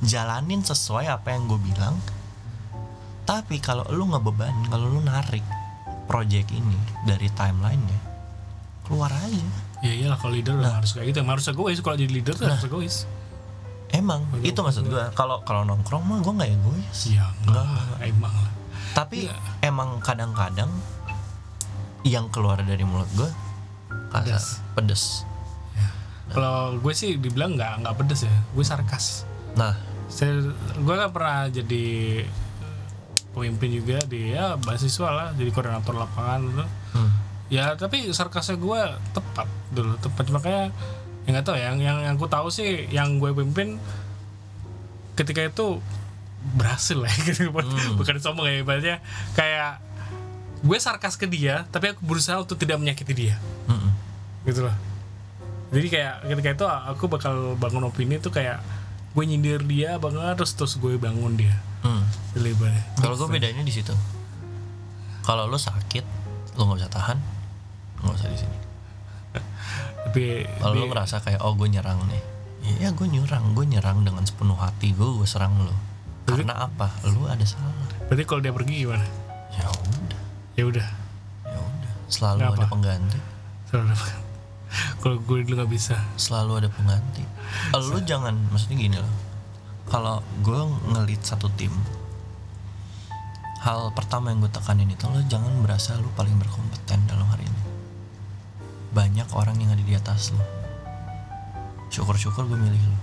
jalanin 0.01 0.65
sesuai 0.65 1.13
apa 1.13 1.37
yang 1.37 1.45
gue 1.45 1.61
bilang. 1.61 1.93
Tapi 3.29 3.61
kalau 3.61 3.85
lu 3.93 4.09
ngebeban 4.09 4.53
kalau 4.73 4.89
lu 4.89 5.05
narik 5.05 5.45
project 6.09 6.49
ini 6.49 6.77
dari 7.05 7.29
timelinenya 7.29 7.99
keluar 8.89 9.13
aja. 9.13 9.45
Ya 9.85 9.93
iyalah 9.93 10.17
kalau 10.17 10.33
leader 10.33 10.57
udah 10.57 10.81
harus 10.81 10.97
kayak 10.97 11.13
gitu. 11.13 11.21
Emang 11.21 11.37
harus 11.37 11.45
egois 11.45 11.77
kalau 11.85 11.97
jadi 12.01 12.09
leader 12.09 12.33
tuh 12.33 12.49
harus 12.49 12.65
egois 12.65 13.05
emang 13.93 14.25
itu 14.41 14.57
maksud 14.59 14.89
gue 14.89 15.03
kalau 15.13 15.39
kalau 15.45 15.61
nongkrong 15.63 16.01
mah 16.03 16.19
gue 16.19 16.33
nggak 16.33 16.51
egois. 16.51 16.99
Ya 17.13 17.29
enggak 17.45 17.69
emang 18.01 18.33
lah. 18.33 18.51
Tapi 18.93 19.29
emang 19.61 20.01
kadang-kadang 20.01 20.69
yang 22.03 22.27
keluar 22.33 22.59
dari 22.59 22.83
mulut 22.83 23.07
gue 23.15 23.29
Pedas. 24.11 24.61
pedes. 24.77 25.25
kalau 26.29 26.77
gue 26.81 26.93
sih 26.93 27.17
dibilang 27.21 27.53
nggak 27.53 27.85
nggak 27.85 27.95
pedes 28.01 28.25
ya. 28.25 28.35
Gue 28.57 28.65
sarkas. 28.65 29.29
Nah. 29.53 29.77
Saya 30.09 30.45
gue 30.77 30.95
kan 30.97 31.09
pernah 31.09 31.49
jadi 31.49 32.21
pemimpin 33.33 33.69
juga 33.73 33.97
di 34.05 34.29
ya 34.29 34.61
mahasiswa 34.61 35.09
lah 35.09 35.27
jadi 35.33 35.49
koordinator 35.49 35.97
lapangan 35.97 36.39
gitu. 36.45 36.65
hmm. 36.93 37.11
ya 37.49 37.73
tapi 37.73 38.13
sarkasnya 38.13 38.61
gue 38.61 38.81
tepat 39.13 39.47
dulu 39.73 39.97
tepat. 40.01 40.25
Makanya 40.29 40.65
yang 41.23 41.39
nggak 41.39 41.45
tahu 41.47 41.55
ya, 41.55 41.71
yang 41.71 41.79
yang 41.79 41.97
yang 42.03 42.13
aku 42.19 42.27
tahu 42.27 42.51
sih 42.51 42.87
yang 42.91 43.17
gue 43.17 43.31
pimpin 43.31 43.79
ketika 45.15 45.45
itu 45.45 45.79
berhasil 46.57 46.99
lah 46.99 47.11
gitu. 47.27 47.47
Hmm. 47.49 47.95
bukan 47.95 48.19
sombong 48.19 48.47
ya 48.51 48.55
ibaratnya 48.59 48.97
kayak 49.37 49.79
gue 50.63 50.77
sarkas 50.79 51.15
ke 51.15 51.27
dia 51.27 51.63
tapi 51.71 51.95
aku 51.95 52.03
berusaha 52.03 52.39
untuk 52.39 52.59
tidak 52.59 52.79
menyakiti 52.79 53.13
dia. 53.15 53.35
Mm-mm. 53.71 53.91
gitu 54.43 54.67
loh 54.67 54.75
jadi 55.73 55.87
kayak 55.89 56.13
ketika 56.29 56.49
itu 56.53 56.65
aku 56.69 57.03
bakal 57.09 57.55
bangun 57.57 57.87
opini 57.87 58.19
tuh 58.21 58.29
kayak 58.29 58.59
gue 59.15 59.23
nyindir 59.23 59.63
dia 59.65 59.97
banget 59.97 60.37
terus 60.37 60.53
terus 60.53 60.73
gue 60.77 60.97
bangun 60.99 61.33
dia. 61.39 61.55
Hmm. 61.83 61.99
lebarnya 62.39 62.79
kalau 63.03 63.19
gue 63.19 63.27
bedanya 63.27 63.59
di 63.59 63.75
situ. 63.75 63.91
Kalau 65.23 65.47
lo 65.51 65.59
sakit 65.59 66.03
lo 66.55 66.67
nggak 66.69 66.79
bisa 66.83 66.89
tahan 66.91 67.17
nggak 68.03 68.15
usah 68.19 68.29
di 68.29 68.37
sini 68.39 68.57
tapi 70.03 70.45
kalau 70.59 70.73
lo 70.77 70.85
ngerasa 70.91 71.23
kayak 71.23 71.41
oh 71.41 71.55
gue 71.55 71.67
nyerang 71.71 71.97
nih. 72.11 72.21
Ya 72.79 72.91
gue 72.91 73.07
nyerang. 73.07 73.55
Gue 73.55 73.65
nyerang 73.65 74.03
dengan 74.03 74.23
sepenuh 74.27 74.59
hati 74.59 74.93
gue 74.93 75.09
gue 75.19 75.27
serang 75.27 75.55
lo. 75.57 75.73
Karena 76.27 76.69
apa? 76.69 76.91
Lo 77.07 77.27
ada 77.27 77.43
salah. 77.47 77.71
berarti 78.11 78.23
kalau 78.27 78.41
dia 78.43 78.53
pergi 78.53 78.85
gimana? 78.85 79.05
Ya 79.57 79.67
udah. 79.71 80.21
Ya 80.53 80.63
udah. 80.69 80.87
Ya 81.49 81.59
udah. 81.59 81.93
Selalu 82.11 82.39
Kenapa? 82.45 82.55
ada 82.59 82.67
pengganti. 82.69 83.19
Selalu 83.71 83.85
ada 83.89 83.95
kalau 85.01 85.17
gue 85.17 85.37
dulu 85.47 85.53
nggak 85.63 85.71
bisa. 85.71 85.95
Selalu 86.19 86.51
ada 86.61 86.69
pengganti. 86.69 87.23
Lo 87.73 87.99
jangan 88.03 88.35
maksudnya 88.53 88.77
gini 88.77 88.97
loh. 88.99 89.13
Kalau 89.89 90.21
gue 90.45 90.59
ngelit 90.93 91.25
satu 91.25 91.49
tim 91.57 91.73
hal 93.63 93.95
pertama 93.95 94.27
yang 94.27 94.43
gue 94.43 94.51
tekanin 94.51 94.91
itu 94.91 95.07
lo 95.07 95.23
jangan 95.31 95.63
berasa 95.63 95.95
lo 95.95 96.11
paling 96.19 96.35
berkompeten 96.35 96.99
dalam 97.07 97.23
hari 97.31 97.47
ini 97.47 97.72
banyak 98.93 99.27
orang 99.33 99.57
yang 99.59 99.73
ada 99.73 99.83
di 99.83 99.93
atas 99.97 100.31
lo. 100.31 100.41
Syukur-syukur 101.89 102.45
gue 102.47 102.57
milih 102.57 102.79
lo. 102.79 102.97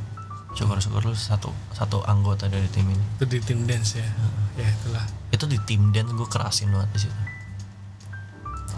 Syukur-syukur 0.55 1.11
lo 1.11 1.15
satu 1.15 1.51
satu 1.75 2.03
anggota 2.07 2.47
dari 2.47 2.67
tim 2.71 2.87
ini. 2.89 3.05
Itu 3.19 3.27
di 3.27 3.39
tim 3.43 3.67
dance 3.67 3.99
ya? 3.99 4.09
Ya 4.57 4.67
itulah. 4.71 5.05
Itu 5.35 5.45
di 5.51 5.59
tim 5.67 5.91
dance 5.91 6.15
gue 6.15 6.29
kerasin 6.31 6.71
banget 6.71 6.91
di 6.95 7.01
situ. 7.07 7.21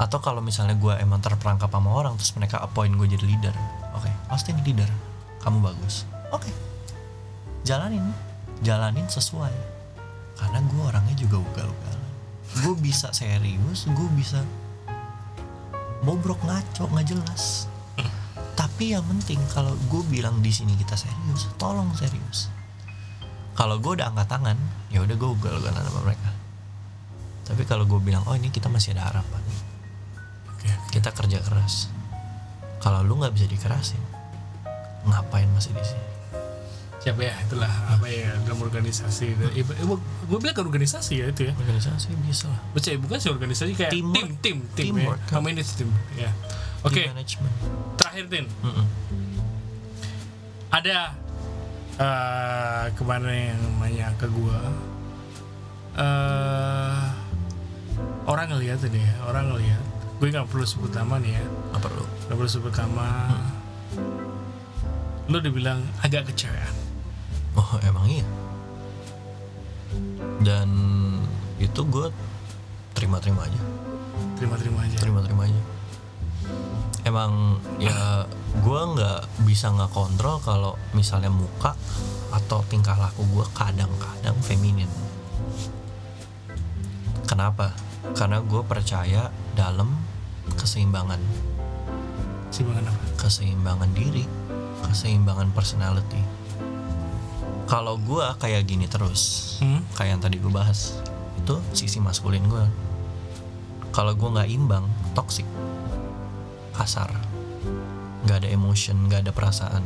Atau 0.00 0.24
kalau 0.24 0.40
misalnya 0.40 0.74
gue 0.74 0.96
emang 0.98 1.20
terperangkap 1.20 1.68
sama 1.68 1.92
orang 1.92 2.16
terus 2.16 2.32
mereka 2.34 2.64
appoint 2.64 2.96
gue 2.96 3.06
jadi 3.12 3.28
leader 3.28 3.54
oke 3.92 4.08
pasti 4.32 4.56
nih 4.56 4.72
leader 4.72 4.88
kamu 5.44 5.60
bagus 5.60 6.08
oke 6.32 6.48
jalanin 7.62 8.00
jalanin 8.62 9.04
sesuai. 9.10 9.52
Karena 10.38 10.58
gue 10.64 10.82
orangnya 10.82 11.14
juga 11.18 11.42
ugal-ugalan. 11.42 12.10
Gue 12.62 12.74
bisa 12.78 13.10
serius 13.12 13.84
gue 13.90 14.08
bisa 14.16 14.40
bobrok 16.02 16.42
ngaco 16.44 16.90
nggak 16.90 17.06
jelas. 17.08 17.70
Tapi 18.52 18.94
yang 18.94 19.06
penting 19.06 19.38
kalau 19.50 19.74
gue 19.88 20.02
bilang 20.10 20.42
di 20.42 20.52
sini 20.52 20.74
kita 20.76 20.98
serius 20.98 21.48
tolong 21.56 21.90
serius. 21.96 22.52
Kalau 23.56 23.78
gue 23.78 23.98
udah 23.98 24.12
angkat 24.12 24.28
tangan 24.28 24.58
ya 24.90 25.00
udah 25.02 25.16
gue 25.16 25.30
ugal-ugalan 25.38 25.82
sama 25.82 26.00
mereka. 26.04 26.30
Tapi 27.46 27.62
kalau 27.64 27.88
gue 27.88 28.00
bilang 28.02 28.22
oh 28.28 28.36
ini 28.36 28.52
kita 28.52 28.68
masih 28.68 28.94
ada 28.98 29.08
harapan 29.08 29.42
kita 30.92 31.08
kerja 31.16 31.40
keras. 31.40 31.88
Kalau 32.84 33.00
lu 33.00 33.16
nggak 33.16 33.32
bisa 33.32 33.48
dikerasin 33.48 34.02
ngapain 35.02 35.50
masih 35.50 35.74
di 35.74 35.82
sini 35.82 36.06
siapa 37.02 37.18
ya? 37.18 37.34
Itulah 37.42 37.66
apa 37.90 38.06
ya 38.06 38.30
dalam 38.46 38.62
organisasi 38.62 39.34
iba- 39.34 39.78
gue 40.22 40.38
bilang 40.38 40.54
kan 40.54 40.64
organisasi 40.64 41.18
ya 41.18 41.26
itu 41.28 41.50
ya. 41.50 41.52
Organisasi 41.58 42.14
bisa 42.22 42.46
lah. 42.46 42.62
Baca 42.70 42.88
bukan 42.94 43.18
sih 43.18 43.30
organisasi 43.30 43.70
kayak 43.74 43.90
tim 43.90 44.06
tim 44.38 44.58
tim 44.72 44.94
Teamwork, 44.94 45.18
ya. 45.18 45.30
Community 45.34 45.72
tim 45.74 45.90
ya. 46.14 46.30
Oke. 46.82 47.10
Terakhir 47.98 48.24
tin. 48.30 48.46
Mm-mm. 48.62 48.86
ada 50.72 51.12
eh 52.00 52.84
kemarin 52.96 53.28
yang 53.54 53.62
nanya 53.76 54.08
ke 54.16 54.24
gua? 54.30 54.62
Eh 55.98 57.02
orang 58.24 58.46
ngeliat 58.48 58.80
ini 58.86 59.02
ya 59.02 59.14
orang 59.26 59.52
ngeliat. 59.52 59.82
Gue 60.16 60.30
nggak 60.30 60.46
perlu 60.48 60.62
sebut 60.62 60.94
nama 60.94 61.18
nih 61.18 61.34
ya. 61.34 61.44
Apa 61.74 61.90
perlu. 61.90 62.06
Nggak 62.30 62.36
perlu 62.38 62.50
sebut 62.50 62.74
nama. 62.78 63.08
Lu 65.30 65.38
dibilang 65.38 65.82
agak 66.00 66.30
kecewean 66.30 66.74
oh 67.56 67.70
emang 67.84 68.06
iya? 68.08 68.26
Dan 70.42 70.68
itu 71.60 71.80
gue 71.86 72.08
terima-terima 72.96 73.44
aja. 73.44 73.60
Terima-terima 74.40 74.78
aja. 74.84 74.96
Terima-terima 74.98 75.42
aja. 75.46 75.62
Emang 77.02 77.58
ya 77.82 78.26
gue 78.62 78.80
nggak 78.94 79.46
bisa 79.48 79.74
nggak 79.74 79.90
kontrol 79.90 80.38
kalau 80.38 80.78
misalnya 80.94 81.30
muka 81.30 81.74
atau 82.32 82.64
tingkah 82.66 82.96
laku 82.96 83.26
gue 83.30 83.46
kadang-kadang 83.52 84.36
feminin. 84.40 84.88
Kenapa? 87.28 87.74
Karena 88.16 88.40
gue 88.42 88.62
percaya 88.64 89.28
dalam 89.56 89.92
keseimbangan. 90.58 91.20
Simbangan 92.52 92.92
apa? 92.92 93.04
Keseimbangan 93.16 93.90
diri 93.96 94.24
keseimbangan 94.82 95.54
personality 95.56 96.20
kalau 97.72 97.96
gue 97.96 98.26
kayak 98.36 98.68
gini 98.68 98.84
terus 98.84 99.56
hmm? 99.64 99.96
kayak 99.96 100.12
yang 100.12 100.20
tadi 100.20 100.36
gue 100.36 100.52
bahas 100.52 101.00
itu 101.40 101.56
sisi 101.72 102.04
maskulin 102.04 102.44
gue 102.44 102.64
kalau 103.92 104.16
gue 104.16 104.24
nggak 104.24 104.48
imbang 104.48 104.88
toxic. 105.12 105.44
Kasar. 106.72 107.12
Nggak 108.24 108.44
ada 108.44 108.48
emotion 108.48 108.96
nggak 109.04 109.28
ada 109.28 109.32
perasaan. 109.36 109.84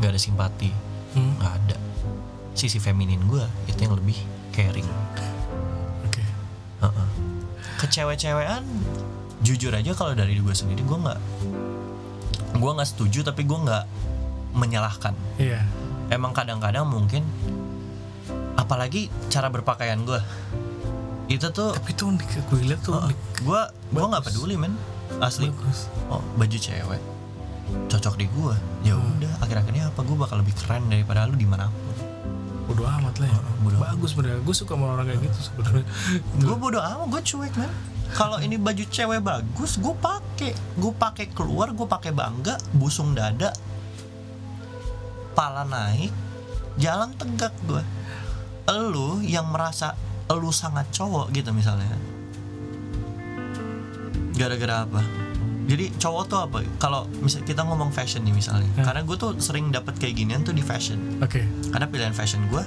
Nggak 0.00 0.16
ada 0.16 0.20
simpati. 0.20 0.72
Hmm? 1.12 1.36
nggak 1.36 1.52
ada. 1.52 1.76
Sisi 2.56 2.80
feminin 2.80 3.20
gue 3.28 3.44
itu 3.68 3.80
yang 3.84 3.96
lebih 3.96 4.16
caring. 4.52 4.88
Oke. 6.08 6.24
Heeh. 6.82 7.08
ke 7.78 7.90
cewek-cewekan 7.90 8.62
jujur 9.42 9.74
aja 9.74 9.90
kalau 9.98 10.14
dari 10.14 10.38
gue 10.38 10.54
sendiri 10.54 10.86
gue 10.86 10.98
nggak 11.02 11.20
gue 12.54 12.70
nggak 12.78 12.86
setuju 12.86 13.26
tapi 13.26 13.42
gue 13.42 13.58
nggak 13.58 13.84
menyalahkan. 14.54 15.12
Iya 15.36 15.66
emang 16.12 16.36
kadang-kadang 16.36 16.84
mungkin 16.84 17.24
apalagi 18.54 19.08
cara 19.32 19.48
berpakaian 19.48 20.04
gue 20.04 20.20
itu 21.32 21.48
tuh 21.48 21.72
tapi 21.72 21.96
tuh 21.96 22.12
unik 22.12 22.28
gue 22.52 22.58
liat 22.68 22.80
tuh 22.84 23.00
unik. 23.00 23.18
Gue 23.40 23.60
gue 23.88 24.04
nggak 24.04 24.24
peduli 24.28 24.54
men. 24.60 24.76
Asli. 25.16 25.48
Bagus. 25.48 25.88
Oh 26.12 26.20
baju 26.36 26.56
cewek. 26.60 27.00
Cocok 27.88 28.14
di 28.20 28.26
gue 28.28 28.54
ya 28.84 28.92
Hmm. 28.92 29.16
udah 29.16 29.32
akhir-akhirnya 29.40 29.88
apa? 29.88 30.04
Gue 30.04 30.16
bakal 30.18 30.44
lebih 30.44 30.52
keren 30.60 30.92
daripada 30.92 31.24
lu 31.24 31.40
di 31.40 31.48
mana 31.48 31.72
pun. 31.72 31.96
Bodo 32.68 32.84
amat 32.84 33.16
lah 33.16 33.28
ya. 33.32 33.40
Bodo 33.64 33.80
amat. 33.80 33.96
bagus 33.96 34.12
bener. 34.12 34.44
Gue 34.44 34.52
suka 34.52 34.76
sama 34.76 34.92
orang 34.92 35.08
kayak 35.08 35.20
gitu 35.24 35.38
sebenarnya. 35.40 35.86
Gue 36.44 36.56
bodo 36.60 36.78
amat 36.84 37.06
gue 37.08 37.22
cuek 37.24 37.54
men. 37.56 37.72
Kalau 38.12 38.36
ini 38.44 38.60
baju 38.60 38.84
cewek 38.92 39.20
bagus 39.24 39.80
gue 39.80 39.94
pakai. 39.96 40.52
Gue 40.76 40.92
pakai 40.92 41.32
keluar 41.32 41.72
gue 41.72 41.86
pakai 41.88 42.12
bangga 42.12 42.60
busung 42.76 43.16
dada 43.16 43.56
pala 45.32 45.64
naik 45.64 46.12
jalan 46.80 47.12
tegak 47.16 47.52
gue 47.68 47.82
elu 48.68 49.20
yang 49.26 49.48
merasa 49.50 49.96
elu 50.30 50.48
sangat 50.54 50.88
cowok 50.94 51.34
gitu 51.34 51.50
misalnya. 51.52 51.92
Gara-gara 54.32 54.86
apa? 54.88 55.02
Jadi 55.68 55.94
cowok 55.98 56.24
tuh 56.26 56.38
apa? 56.40 56.58
Kalau 56.80 57.06
misal 57.22 57.44
kita 57.44 57.62
ngomong 57.66 57.92
fashion 57.92 58.24
nih 58.26 58.34
misalnya. 58.34 58.68
Hmm. 58.78 58.86
karena 58.86 59.00
gue 59.04 59.16
tuh 59.18 59.36
sering 59.38 59.70
dapat 59.70 59.98
kayak 59.98 60.14
ginian 60.18 60.42
tuh 60.42 60.54
di 60.56 60.64
fashion. 60.64 61.20
Oke. 61.20 61.44
Karena 61.70 61.86
pilihan 61.86 62.14
fashion 62.14 62.46
gue 62.48 62.62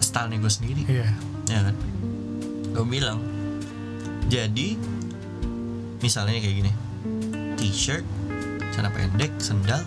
stylenya 0.00 0.38
gue 0.40 0.52
sendiri. 0.52 0.82
Iya. 0.88 1.08
Ya 1.50 1.60
kan? 1.70 1.74
Gue 2.70 2.86
bilang 2.86 3.18
jadi 4.30 4.78
misalnya 6.00 6.38
kayak 6.38 6.56
gini 6.64 6.72
t-shirt 7.58 8.06
celana 8.72 8.88
pendek 8.94 9.34
sendal 9.42 9.82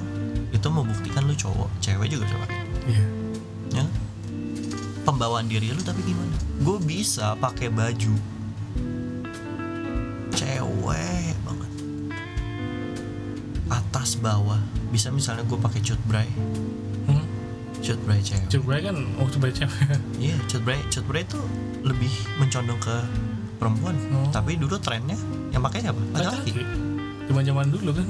itu 0.54 0.68
membuktikan 0.70 1.26
lu 1.26 1.34
cowok 1.34 1.70
cewek 1.82 2.14
juga 2.14 2.30
pakai 2.30 2.62
iya. 2.86 3.06
Ya 3.74 3.86
pembawaan 5.04 5.52
diri 5.52 5.72
lu 5.72 5.82
tapi 5.84 6.00
gimana? 6.04 6.36
Gue 6.64 6.80
bisa 6.80 7.36
pakai 7.38 7.68
baju 7.68 8.16
cewek 10.34 11.36
banget. 11.44 11.72
Atas 13.68 14.16
bawah. 14.18 14.60
Bisa 14.90 15.12
misalnya 15.12 15.44
gue 15.44 15.60
pakai 15.60 15.82
cut 15.84 16.00
bray 16.08 16.30
hmm. 17.10 17.26
cut 17.84 18.00
bray 18.08 18.20
cewek. 18.24 18.48
Coba 18.48 18.80
kan 18.80 18.96
oh 19.20 19.28
coba 19.28 19.48
cewek. 19.52 20.00
Iya, 20.24 20.36
cut 20.48 20.62
bray, 20.64 20.80
cut 20.88 21.06
bray 21.06 21.28
itu 21.28 21.40
lebih 21.84 22.12
mencondong 22.40 22.80
ke 22.80 22.96
perempuan. 23.60 23.96
Oh. 24.16 24.32
Tapi 24.32 24.56
dulu 24.56 24.80
trennya 24.80 25.20
yang 25.52 25.62
pakai 25.62 25.84
siapa? 25.84 26.00
Laki-laki. 26.16 26.52
laki 26.56 26.64
zaman 27.24 27.44
zaman 27.48 27.68
dulu 27.72 27.92
kan 27.96 28.06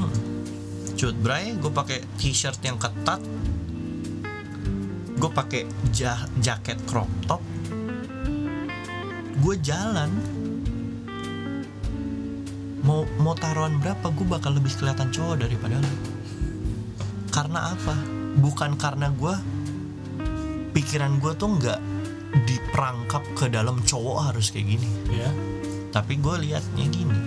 Cut 1.03 1.19
bray, 1.19 1.51
gue 1.59 1.67
pakai 1.67 1.99
t-shirt 2.15 2.63
yang 2.63 2.79
ketat. 2.79 3.19
Gue 5.19 5.27
pakai 5.27 5.67
ja- 5.91 6.31
jaket 6.39 6.79
crop 6.87 7.11
top. 7.27 7.43
Gue 9.43 9.59
jalan. 9.59 10.07
Mau 12.87 13.03
mau 13.19 13.35
taruhan 13.35 13.83
berapa, 13.83 14.15
gue 14.15 14.23
bakal 14.23 14.55
lebih 14.55 14.71
kelihatan 14.79 15.11
cowok 15.11 15.43
daripada 15.43 15.75
lu. 15.75 15.91
Karena 17.35 17.75
apa? 17.75 17.99
Bukan 18.39 18.79
karena 18.79 19.11
gue 19.11 19.35
pikiran 20.71 21.19
gue 21.19 21.35
tuh 21.35 21.51
nggak 21.51 21.79
diperangkap 22.47 23.27
ke 23.35 23.51
dalam 23.51 23.83
cowok 23.83 24.31
harus 24.31 24.55
kayak 24.55 24.79
gini 24.79 24.89
ya 25.13 25.29
tapi 25.93 26.17
gue 26.17 26.49
liatnya 26.49 26.89
gini 26.89 27.19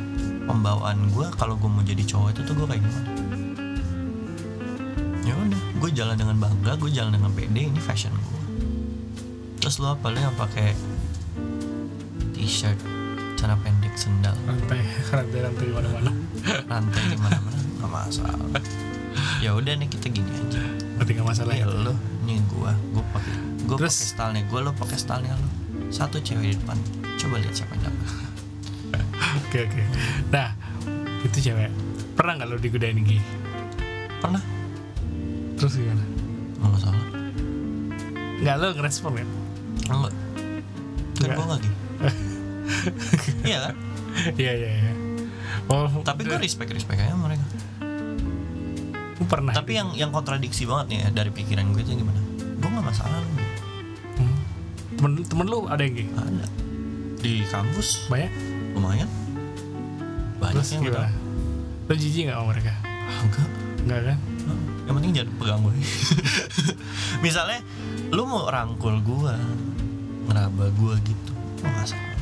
pembawaan 0.50 1.14
gue 1.14 1.30
kalau 1.38 1.54
gue 1.54 1.70
mau 1.70 1.86
jadi 1.86 2.02
cowok 2.02 2.34
itu 2.34 2.40
tuh 2.42 2.54
gue 2.58 2.66
kayak 2.66 2.82
gimana 2.82 3.25
ya 5.26 5.34
udah 5.34 5.60
gue 5.82 5.90
jalan 5.90 6.14
dengan 6.14 6.38
bangga 6.38 6.78
gue 6.78 6.90
jalan 6.94 7.10
dengan 7.18 7.34
pede 7.34 7.66
ini 7.66 7.80
fashion 7.82 8.14
gue 8.14 8.42
terus 9.58 9.82
lo 9.82 9.98
apa 9.98 10.14
lo 10.14 10.18
yang 10.22 10.36
pakai 10.38 10.70
t-shirt 12.30 12.78
celana 13.36 13.60
pendek 13.60 13.94
sendal? 13.94 14.32
Rantai 14.48 14.80
rantai 15.12 15.38
rantai 15.44 15.66
mana 15.68 15.88
mana 15.92 16.10
rantai 16.66 17.02
di 17.12 17.16
mana 17.20 17.38
mana 17.44 17.58
nggak 17.60 17.90
masalah. 17.92 18.48
Ya 19.44 19.52
udah 19.52 19.76
nih 19.76 19.88
kita 19.92 20.08
gini 20.08 20.30
aja. 20.32 20.60
Berarti 20.96 21.10
nggak 21.14 21.28
masalah 21.28 21.54
ya 21.54 21.68
ya? 21.68 21.70
lo 21.70 21.94
nih 22.24 22.40
gue 22.40 22.70
gue 22.96 23.04
pakai 23.12 23.34
gue 23.68 23.76
pakai 23.76 23.86
Terus? 23.86 24.14
stylenya 24.16 24.42
gue 24.48 24.60
lo 24.64 24.70
pakai 24.72 24.96
stylenya 24.96 25.36
lo. 25.36 25.48
Satu 25.92 26.16
cewek 26.18 26.56
di 26.56 26.56
depan 26.56 26.80
coba 27.20 27.38
lihat 27.38 27.54
siapa 27.54 27.76
yang 27.76 27.84
dapat. 27.92 28.08
Oke 29.46 29.58
oke. 29.68 29.82
Nah 30.32 30.48
itu 31.22 31.38
cewek. 31.38 31.70
Pernah 32.16 32.32
nggak 32.40 32.48
lo 32.48 32.56
digodain 32.56 32.98
gini? 33.04 33.20
Pernah 34.18 34.40
terus 35.66 35.82
gimana 35.82 36.04
nggak 36.62 36.70
masalah 36.70 37.02
nggak 38.38 38.54
lo 38.54 38.66
ngerespon 38.78 39.12
ya 39.18 39.26
Enggak. 39.86 40.14
Kan 40.14 41.26
Enggak. 41.26 41.36
gue 41.36 41.46
lagi. 41.46 41.70
iya 43.50 43.58
kan? 43.62 43.74
iya 44.34 44.52
iya 44.54 44.70
iya 44.72 44.92
oh 45.66 45.90
Tapi 46.02 46.22
gue 46.22 46.38
respect 46.38 46.70
respect 46.70 47.02
aja 47.02 47.14
mereka. 47.14 47.42
gue 49.14 49.26
pernah 49.26 49.50
Tapi 49.50 49.74
yang 49.74 49.90
yang 49.94 50.10
kontradiksi 50.10 50.66
banget 50.66 50.86
nih 50.86 50.98
ya 51.02 51.08
dari 51.10 51.30
pikiran 51.30 51.70
gue 51.70 51.82
itu 51.82 51.98
gimana? 51.98 52.18
Gue 52.62 52.68
nggak 52.68 52.86
masalah. 52.86 53.22
Hmm. 54.18 54.36
temen 54.94 55.10
temen 55.22 55.46
lu 55.46 55.66
ada 55.66 55.82
yang 55.82 55.94
gini 55.94 56.10
Ada. 56.14 56.46
Di 57.18 57.42
kampus 57.46 58.06
banyak 58.06 58.30
lumayan. 58.74 59.10
Banyak 60.38 60.62
terus 60.62 60.68
yang 60.74 60.82
gimana 60.84 61.10
lo 61.86 61.94
jijik 61.94 62.22
nggak 62.26 62.38
sama 62.38 62.46
mereka 62.50 62.72
"Ah, 62.82 63.18
enggak. 63.22 63.48
nggak 63.82 64.00
kan 64.04 64.18
Yang 64.86 64.94
penting 65.02 65.12
jangan 65.18 65.30
pegang 65.42 65.60
gue. 65.66 65.74
Misalnya 67.26 67.60
lu 68.14 68.22
mau 68.24 68.46
rangkul 68.46 69.02
gue, 69.02 69.34
ngeraba 70.30 70.66
gue 70.70 70.94
gitu, 71.02 71.32
nggak 71.66 71.86
salah. 71.90 72.14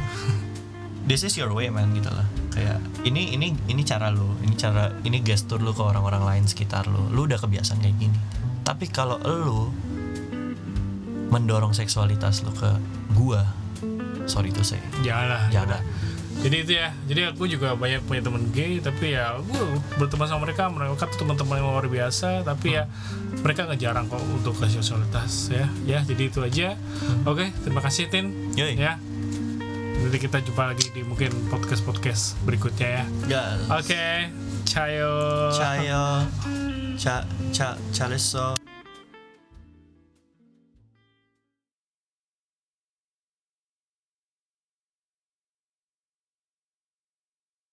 This 1.08 1.28
is 1.28 1.36
your 1.36 1.52
way 1.52 1.68
man 1.68 1.92
gitu 1.92 2.08
lah. 2.08 2.24
Kayak 2.56 2.80
ini 3.04 3.36
ini 3.36 3.52
ini 3.68 3.82
cara 3.84 4.08
lu, 4.08 4.32
ini 4.40 4.56
cara 4.56 4.88
ini 5.04 5.20
gestur 5.20 5.60
lu 5.60 5.76
ke 5.76 5.84
orang-orang 5.84 6.24
lain 6.24 6.44
sekitar 6.48 6.88
lu. 6.88 7.12
Lu 7.12 7.28
udah 7.28 7.36
kebiasaan 7.36 7.84
kayak 7.84 7.96
gini. 8.00 8.18
Tapi 8.64 8.88
kalau 8.88 9.20
lu 9.20 9.68
mendorong 11.28 11.76
seksualitas 11.76 12.40
lu 12.46 12.52
ke 12.56 12.70
gua, 13.12 13.44
sorry 14.24 14.48
tuh 14.54 14.64
saya, 14.64 14.80
jangan 15.04 15.26
lah 15.28 15.42
jangan. 15.52 15.82
Jadi 16.44 16.56
itu 16.60 16.72
ya. 16.76 16.92
Jadi 17.08 17.20
aku 17.32 17.48
juga 17.48 17.72
banyak 17.72 18.04
punya 18.04 18.20
temen 18.20 18.52
gay 18.52 18.76
tapi 18.76 19.16
ya 19.16 19.40
gue 19.40 19.64
berteman 19.96 20.28
sama 20.28 20.44
mereka 20.44 20.68
mereka 20.68 21.08
tuh 21.08 21.24
teman-teman 21.24 21.56
yang 21.56 21.72
luar 21.72 21.88
biasa 21.88 22.44
tapi 22.44 22.76
ya 22.76 22.84
mereka 23.40 23.64
nggak 23.64 23.80
jarang 23.80 24.04
kok 24.12 24.20
untuk 24.20 24.52
ke 24.60 24.68
seksualitas 24.68 25.48
ya. 25.48 25.66
Ya 25.88 26.04
jadi 26.04 26.28
itu 26.28 26.44
aja. 26.44 26.76
Oke 27.24 27.48
terima 27.64 27.80
kasih 27.80 28.12
tin. 28.12 28.52
Yoi. 28.60 28.76
ya. 28.76 29.00
Nanti 30.04 30.20
kita 30.20 30.44
jumpa 30.44 30.68
lagi 30.68 30.92
di 30.92 31.00
mungkin 31.00 31.32
podcast 31.48 31.80
podcast 31.80 32.36
berikutnya 32.44 32.88
ya. 33.00 33.04
Gas. 33.24 33.58
oke 33.72 34.04
cayo 34.68 35.48
Cayo, 35.48 36.04
ca 37.02 37.24
ca 37.56 37.68
caleso. 37.88 38.73